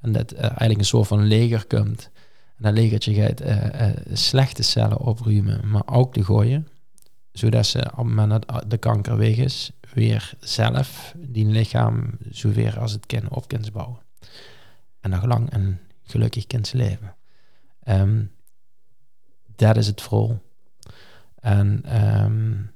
[0.00, 2.10] En dat uh, eigenlijk een soort van leger komt.
[2.56, 6.68] En dat legertje gaat uh, slechte cellen opruimen, maar ook de gooien.
[7.32, 12.78] Zodat ze op het moment dat de kanker weg is, weer zelf die lichaam zover
[12.78, 13.98] als het kan op kunnen bouwen.
[15.00, 17.14] En nog lang en gelukkig kind leven.
[17.88, 18.30] Um,
[19.60, 20.42] dat is het vooral.
[21.34, 22.70] En um,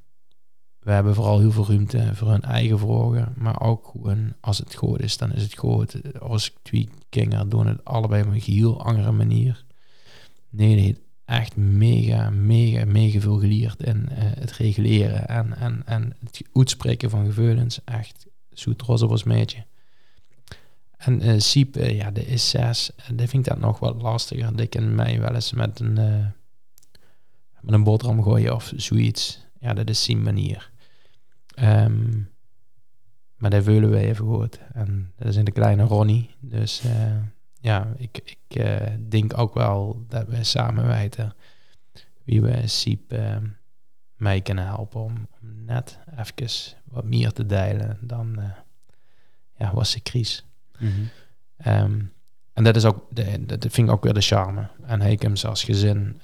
[0.80, 4.74] we hebben vooral heel veel ruimte voor hun eigen vragen, maar ook gewoon als het
[4.74, 6.20] goed is, dan is het goed.
[6.20, 9.64] Als ik twee kinderen doen het allebei op een heel andere manier.
[10.48, 16.16] Nee, nee, echt mega, mega, mega veel geleerd in uh, het reguleren en, en, en
[16.24, 17.84] het uitspreken van gevoelens.
[17.84, 19.64] Echt zo trots op ons meidje.
[20.96, 22.90] En uh, Siep, uh, ja, de is zes.
[22.96, 24.56] Dat vind ik dat nog wat lastiger.
[24.56, 26.32] Die kan mij wel eens met een
[27.64, 29.46] met een boterham gooien of zoiets.
[29.60, 30.70] Ja, dat is zijn manier.
[31.54, 32.20] Ehm,
[33.36, 34.58] maar dat willen we even goed.
[34.72, 36.30] En dat is in de kleine Ronnie.
[36.40, 37.16] Dus uh,
[37.60, 38.76] ja, ik, ik uh,
[39.08, 41.34] denk ook wel dat we samen weten
[42.24, 43.36] wie we Siep uh,
[44.16, 48.40] mij kunnen helpen om, om, net even wat meer te delen dan
[49.56, 50.46] ja, was de crisis.
[50.78, 50.90] Mm
[51.56, 52.12] -hmm.
[52.52, 54.68] En dat is ook, de, dat vind ik ook weer de charme.
[54.86, 56.20] En Hekems als gezin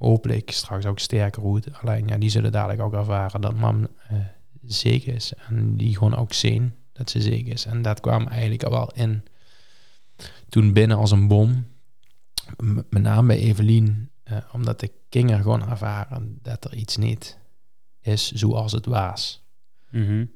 [0.00, 1.72] hopelijk straks ook sterker uit.
[1.72, 4.18] Alleen ja, die zullen dadelijk ook ervaren dat mam uh,
[4.62, 5.32] zeker is.
[5.48, 7.64] En die gewoon ook zien dat ze zeker is.
[7.64, 9.22] En dat kwam eigenlijk al wel in
[10.48, 11.66] toen binnen als een bom.
[12.88, 17.38] Met name bij Evelien, uh, omdat de kinderen gewoon ervaren dat er iets niet
[18.00, 19.44] is zoals het was.
[19.90, 20.30] Mm -hmm.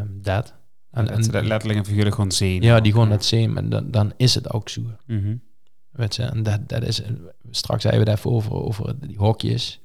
[0.00, 0.54] um, dat.
[0.90, 2.62] En, dat letterlijk en figuurlijk gewoon zien.
[2.62, 3.56] Ja, die gewoon dat zien.
[3.56, 4.82] En dan, dan is het ook zo.
[5.06, 5.48] Mm
[5.90, 7.02] Weet je, en dat, dat is...
[7.50, 9.80] Straks hebben we het even over, over die hokjes.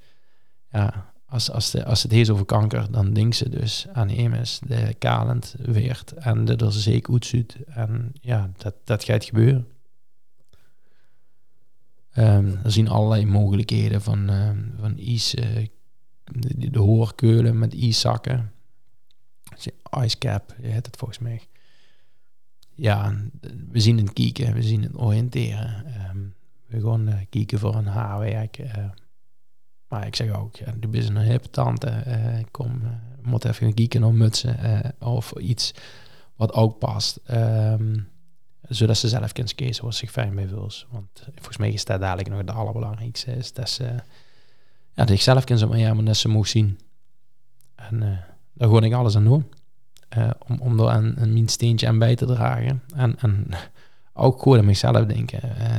[0.72, 4.60] Ja, als, als, de, als het heet over kanker, dan denken ze dus aan EMS,
[4.68, 7.58] de kalend weert en de er zeker uitziet.
[7.66, 9.68] En ja, dat, dat gaat gebeuren.
[12.18, 15.68] Um, er zien allerlei mogelijkheden van, um, van is, uh,
[16.72, 18.51] de, hoorkeulen met ijszakken.
[20.03, 21.41] Ice cap, je het volgens mij.
[22.76, 23.15] Ja,
[23.71, 25.86] we zien het kijken, we zien het oriënteren.
[26.09, 26.34] Um,
[26.65, 28.57] we gaan uh, kijken voor een haarwerk.
[28.57, 28.86] Uh,
[29.88, 32.03] maar ik zeg ook, ja, du bent een hippe tante.
[32.07, 32.82] Uh, kom,
[33.21, 34.57] moet even kijken naar mutsen
[34.99, 35.73] of iets
[36.36, 37.19] wat ook past.
[37.32, 38.07] Um,
[38.61, 40.71] zodat ze zelf kunnen kiezen wat zich fijn wil.
[40.89, 43.32] Want volgens mij is dat dadelijk nog het allerbelangrijkste.
[43.32, 46.80] Is dat ze ja, dat ik zelf kan zeggen, ja, maar dat ze mogen zien.
[47.76, 49.45] En daar gewoon ik alles aan doen.
[50.18, 52.82] Uh, om, om er een, een mijn steentje aan bij te dragen.
[52.95, 53.47] En, en
[54.13, 55.41] ook gewoon aan mezelf denken.
[55.43, 55.78] Uh,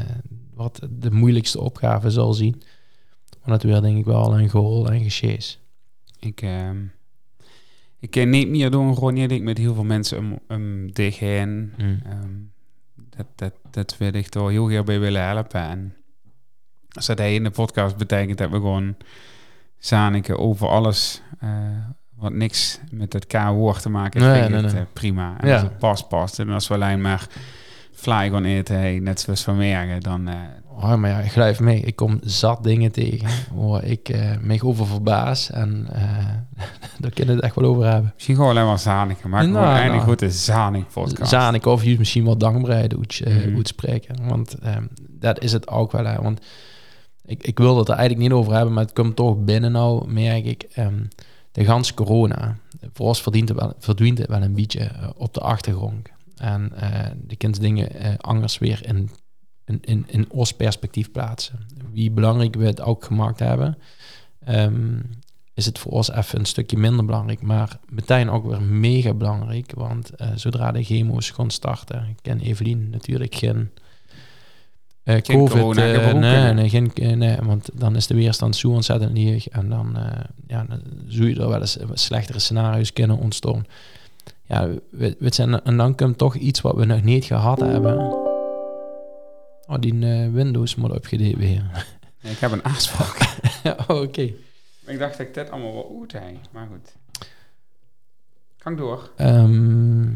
[0.55, 2.63] wat de moeilijkste opgave zal zien.
[3.41, 5.61] Maar dat weer denk ik wel een goal en gesjees.
[6.19, 6.71] Ik, uh,
[7.99, 11.73] ik ken niet meer doen gewoon ik met heel veel mensen om, om dichtheen.
[11.77, 12.01] Mm.
[12.05, 12.35] Ehm,
[12.95, 15.61] dat, dat, dat wil ik toch heel graag bij willen helpen.
[15.61, 15.95] En
[16.93, 18.97] als dat hij in de podcast betekent dat we gewoon
[19.79, 21.51] zaniken over alles eh,
[22.19, 24.81] wat niks met het K-woord te maken heeft, Nee, het, nee.
[24.81, 25.35] eh, prima.
[25.41, 25.53] En Ja.
[25.55, 26.39] als het past, past.
[26.39, 27.27] En als we alleen maar
[27.93, 30.29] fly gaan eten, hey, net zoals van Mergen, dan...
[30.29, 30.35] eh,
[30.81, 31.81] Oh, maar ja, ik mee.
[31.81, 35.51] Ik kom zat dingen tegen waar ik eh me over verbaas.
[35.51, 36.27] En eh
[37.01, 38.13] daar kunnen we het echt wel over hebben.
[38.15, 39.31] misschien gewoon alleen maar zaniken.
[39.31, 40.01] Maar Nou, gewoon nou.
[40.09, 41.31] goed de zanik podcast.
[41.31, 43.53] Zanik of je misschien wel dankbaarheid moet, eh Mhm.
[43.53, 44.29] moet spreken.
[44.29, 46.05] Want ehm, dat is het ook wel.
[46.05, 46.23] Hè.
[46.23, 46.41] Want
[47.25, 50.13] ik, ik wil het er eigenlijk niet over hebben, maar het komt toch binnen nou,
[50.13, 50.63] merk ik.
[50.75, 50.95] ehm,
[51.57, 52.57] de gans corona.
[52.93, 56.09] Voor ons verdient het wel, verdwijnt het wel een beetje eh, op de achtergrond.
[56.37, 59.11] En eh de kind dingen eh, anders weer in,
[59.65, 61.67] in, in, in ons perspectief plaatsen.
[61.93, 63.79] Wie belangrijk we het ook gemaakt hebben,
[64.45, 65.01] ehm,
[65.55, 67.43] is het voor ons even een stukje minder belangrijk.
[67.43, 69.73] Maar meteen ook weer mega belangrijk.
[69.75, 73.71] Want zodra de chemo's gaan starten, ik ken Evelien natuurlijk geen...
[75.07, 78.71] eh, Geen COVID, eh, nee, nee, geen, eh, nee, want dan is de weerstand zo
[78.71, 79.49] ontzettend laag.
[79.49, 83.67] En dan, eh, ja, dan zou je er wel eens slechtere scenario's kunnen ontstaan.
[84.43, 87.99] Ja, we, we zijn, en dan komt toch iets wat we nog niet gehad hebben.
[89.67, 89.95] Oh, die
[90.31, 91.65] Windows moet opgedeeld weer.
[92.21, 92.65] Nee, ik heb een
[93.89, 94.33] oh, oké.
[94.87, 96.23] ik dacht dat ik dit allemaal wel goed heb.
[96.53, 96.95] Maar goed.
[98.65, 99.11] Ik door?
[99.17, 100.11] Ehm,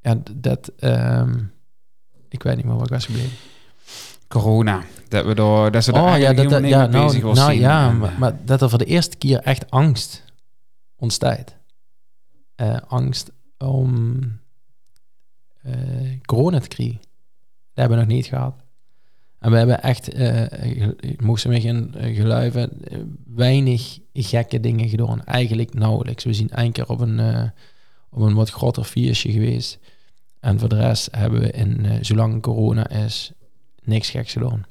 [0.00, 0.72] ja, dat...
[0.78, 1.38] ehm,
[2.28, 3.55] ik weet niet meer wat ik was gebleven.
[4.28, 4.82] Corona.
[5.08, 7.60] Dat we door, dat ze er Oh ja, dat, ja nou, bezig was nou zien.
[7.60, 10.24] ja, En, maar, eh, maar dat er voor de eerste keer echt angst
[10.96, 11.56] ontstaat.
[12.54, 14.18] Eh, angst om
[15.62, 15.72] eh,
[16.24, 16.96] corona te krijgen.
[17.00, 17.08] Dat
[17.74, 18.54] hebben we nog niet gehad.
[19.38, 22.70] En we hebben echt, eh ge- ik moest me in eh, geluiven,
[23.26, 25.24] weinig gekke dingen gedaan.
[25.24, 26.24] Eigenlijk nauwelijks.
[26.24, 27.50] We zien één keer op een,
[28.10, 29.78] op een wat groter feestje geweest.
[30.40, 33.32] En voor de rest hebben we in, zolang corona is,
[33.86, 34.66] niks geks gedaan.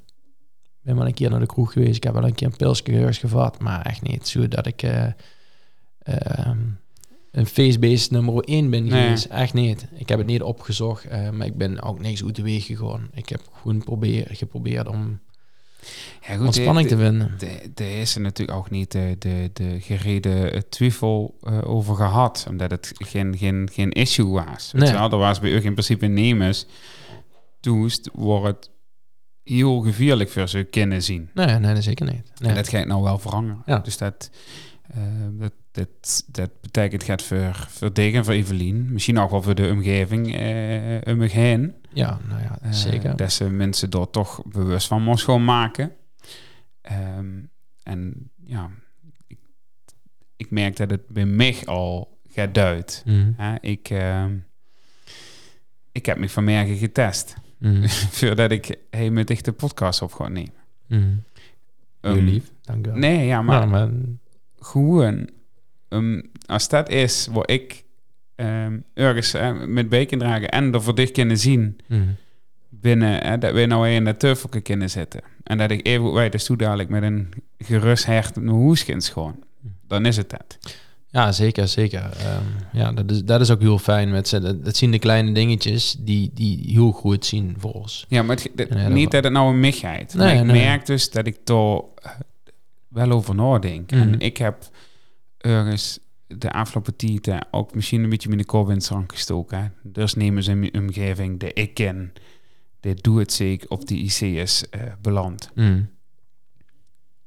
[0.66, 1.96] Ik ben wel een keer naar de kroeg geweest.
[1.96, 3.58] Ik heb wel een keer een pilsje gevat.
[3.60, 5.06] Maar echt niet zo dat ik eh,
[6.02, 6.58] ehm,
[7.32, 9.02] een feestbeest nummer 1 ben Nee.
[9.02, 9.24] geweest.
[9.24, 9.86] Echt niet.
[9.94, 11.04] Ik heb het niet opgezocht.
[11.04, 13.08] eh, maar ik ben ook niks uit de weg gegaan.
[13.14, 15.20] Ik heb gewoon probeer, geprobeerd om
[16.26, 17.34] ja, goed, ontspanning de- te vinden.
[17.38, 22.46] de- Daar is er natuurlijk ook niet de, de, de gerede eh, twijfel over gehad.
[22.48, 24.72] Omdat het geen, geen, geen issue was.
[24.72, 24.92] Nee.
[24.92, 25.10] wel?
[25.10, 26.66] Er was bij u in principe nemers.
[27.60, 28.70] Toest wordt het
[29.54, 31.30] heel gevaarlijk voor ze kunnen zien.
[31.34, 32.32] Nee, nee, dat zeker niet.
[32.40, 32.48] Nee.
[32.50, 33.62] En dat gaat nou wel veranderen.
[33.66, 33.78] Ja.
[33.78, 34.30] Dus dat,
[34.82, 35.02] eh,
[35.38, 37.90] dat, dat, dat betekent gaat voor, voor
[38.24, 38.92] voor Evelien.
[38.92, 41.74] Misschien ook wel voor de omgeving eh om me heen.
[41.92, 43.16] Ja, nou ja, Eh, zeker.
[43.16, 45.92] Dat ze mensen er toch bewust van moest gewoon maken.
[46.80, 47.34] Ehm,
[47.82, 48.70] en ja,
[49.26, 49.38] ik,
[50.36, 53.02] ik merk dat het bij mij al gaat duidt.
[53.06, 53.56] Mhm.
[53.60, 54.36] Ik, ehm,
[55.92, 57.36] ik heb me vanmorgen getest.
[57.58, 57.86] Mhm.
[58.16, 60.52] voordat ik hey, met dichte podcast op ga nemen.
[60.86, 61.02] Mhm.
[62.00, 62.98] Ehm, lief, dank u wel.
[62.98, 63.88] Nee, ja, maar Nou, maar
[64.58, 65.28] gewoon,
[65.88, 67.84] ehm, als dat is waar ik
[68.34, 72.02] ehm, ergens eh, met beken dragen en er voor dicht kunnen zien mhm.
[72.68, 75.20] binnen, dat we nou in dat teufelke kunnen zitten.
[75.42, 77.28] En dat ik even weet, dus toe dadelijk met een
[77.58, 79.44] gerust naar huis kan gewoon.
[79.86, 80.58] Dan is het dat.
[81.10, 82.00] Ja, zeker, zeker.
[82.16, 82.42] Ehm,
[82.72, 84.10] ja, dat is, dat is ook heel fijn.
[84.10, 84.40] Met ze.
[84.40, 88.04] Dat, dat zien de kleine dingetjes die, die heel goed zien voor ons.
[88.08, 90.14] Ja, maar het, dat- Nee, dat niet dat het nou een migheid.
[90.14, 90.64] Nee, maar ik nee.
[90.64, 92.10] merk dus dat ik daar eh,
[92.88, 93.90] wel over nadenk.
[93.90, 94.00] Mhm.
[94.00, 94.68] En ik heb
[95.38, 99.74] ergens de afgelopen tijd ook misschien een beetje met de kop in het zand gestoken.
[99.82, 102.12] Dus nemen ze mijn omgeving die ik ken,
[102.80, 105.50] dit doe het zeker op die IC's eh beland.
[105.54, 105.88] Mm.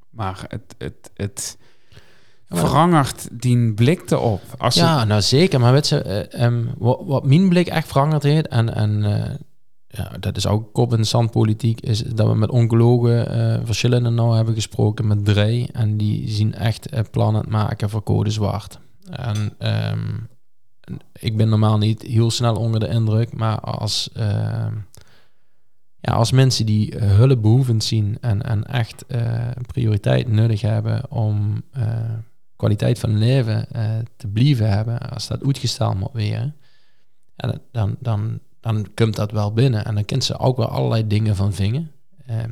[0.10, 1.58] Maar het, het, het
[2.50, 4.42] verandert die blik erop.
[4.58, 5.60] Als je- Ja, nou zeker.
[5.60, 9.36] Maar weet je, eh, ehm, wat, wat mijn blik echt veranderd heeft, en, en eh,
[9.88, 14.36] ja, dat is ook kop en zandpolitiek, is dat we met oncologen eh, verschillende nou
[14.36, 18.80] hebben gesproken, met drie, en die zien echt plannen het maken voor code zwart.
[19.12, 20.00] En ehm,
[21.20, 24.74] ik ben normaal niet heel snel onder de indruk, maar als, ehm,
[26.00, 29.06] ja, als mensen die eh, hulpbehoevend zien en, en echt
[29.68, 31.62] prioriteit nodig hebben om
[32.60, 36.54] kwaliteit van leven eh, te blijven hebben, als dat uitgesteld moet weer,
[37.72, 39.86] dan, dan, dan komt dat wel binnen.
[39.86, 41.92] En dan kent ze ook wel allerlei dingen van vingen.
[42.26, 42.52] Ehm,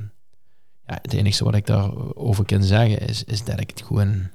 [0.86, 4.30] ja, het enige wat ik daarover kan zeggen is, is dat ik het gewoon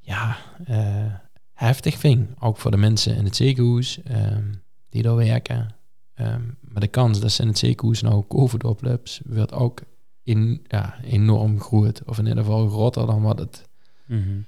[0.00, 1.12] ja, eh,
[1.52, 2.28] heftig vind.
[2.40, 4.52] Ook voor de mensen in het ziekenhuis ehm,
[4.88, 5.74] die daar werken.
[6.14, 9.82] Ehm, maar de kans dat ze in het ziekenhuis nou COVID oploopt, wordt ook
[10.22, 12.02] in, ja, enorm groot.
[12.04, 13.67] Of in ieder geval groter dan wat het
[14.08, 14.40] Mhm.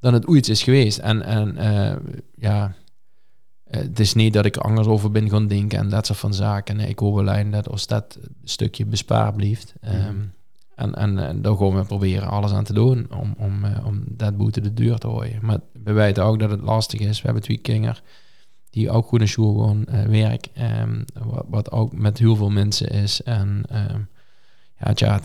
[0.00, 0.98] dan het ooit is geweest.
[0.98, 1.96] En, en eh,
[2.34, 2.74] ja,
[3.64, 6.18] eh, het is niet dat ik er anders over ben gaan denken en dat soort
[6.18, 6.76] van zaken.
[6.76, 9.74] Nee, ik hoop alleen dat als dat stukje bespaard blijft.
[9.80, 10.16] ehm,
[10.74, 14.04] en, en, en daar gaan we proberen alles aan te doen om, om, eh, om
[14.06, 15.38] dat boete de deur te gooien.
[15.42, 17.18] Maar we weten ook dat het lastig is.
[17.18, 17.96] We hebben twee kinderen
[18.70, 19.76] die ook goed in school
[20.08, 20.54] werken.
[20.54, 23.22] ehm, wat, wat ook met heel veel mensen is.
[23.22, 24.00] En ehm,
[24.78, 25.20] ja, tja,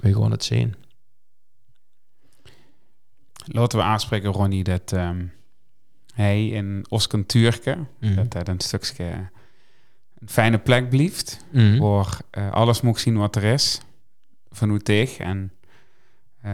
[0.00, 0.74] we gaan het zien.
[3.44, 5.26] Laten we aanspreken, Ronnie, dat ehm,
[6.14, 7.20] hij in Oscar
[8.00, 8.14] Mhm.
[8.14, 9.04] dat dat een stukje
[10.18, 11.78] een fijne plek blijft, Mhm.
[11.78, 13.80] waar eh, alles moet zien wat er is,
[14.50, 15.52] van hoe tegen en
[16.40, 16.52] eh,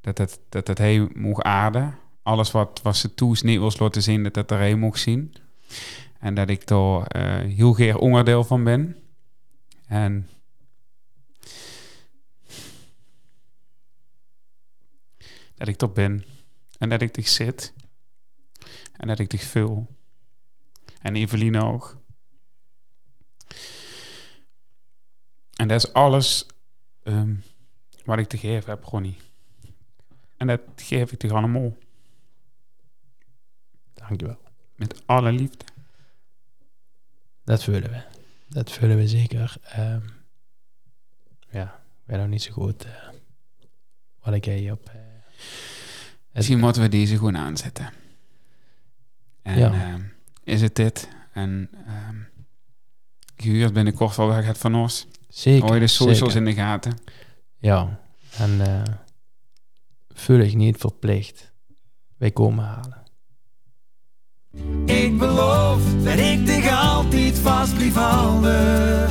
[0.00, 1.94] dat, het, dat het hij mocht aarden.
[2.22, 5.34] Alles wat, wat ze toes niet was laten zien, dat dat er hij mocht zien.
[6.20, 8.96] En dat ik daar eh, heel graag onderdeel van ben.
[9.86, 10.28] En
[15.54, 16.24] dat ik er ben.
[16.78, 17.72] En dat ik dich zit.
[18.92, 19.86] En dat ik dich vul.
[21.00, 22.02] En Evelien ook.
[25.54, 26.46] En dat is alles
[27.02, 27.34] ehm,
[28.04, 29.16] wat ik te geven heb, Ronnie.
[30.36, 31.76] En dat geef ik te allemaal.
[33.94, 34.38] Dankjewel.
[34.76, 35.64] Met alle liefde.
[37.44, 38.02] Dat vullen we.
[38.48, 39.56] Dat vullen we zeker.
[39.62, 40.06] Ehm,
[41.50, 42.84] ja, ik ben nog niet zo goed.
[42.84, 43.08] eh,
[44.20, 44.88] wat ik hier op.
[44.88, 45.03] eh,
[46.32, 47.90] Misschien moeten we deze gewoon aanzetten.
[49.42, 49.72] En Ja.
[49.72, 50.00] ehm,
[50.44, 51.08] is het dit?
[51.32, 52.16] En ehm
[53.36, 55.06] gehuurd binnenkort wel weg het van ons.
[55.28, 55.62] zeker.
[55.62, 56.36] Hou je de socials zeker.
[56.36, 56.98] in de gaten.
[57.58, 58.00] Ja,
[58.38, 58.82] en eh
[60.14, 61.52] voel ik niet verplicht.
[62.16, 63.02] Wij komen halen.
[64.86, 69.10] Ik beloof dat ik dich altijd vast blijf houden.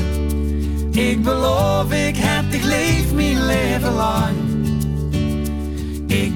[0.91, 4.35] Ik beloof ik heb dich leef mijn leven lang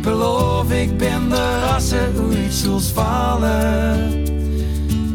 [0.08, 4.24] beloof, ik ben de rasse hoe zulst vallen.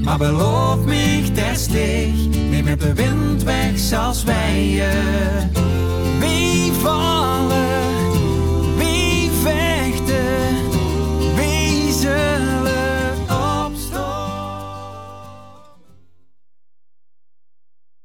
[0.05, 4.91] Maar beloof mich testig, neem met de wind weg zelfs wij je.
[6.19, 6.73] Wie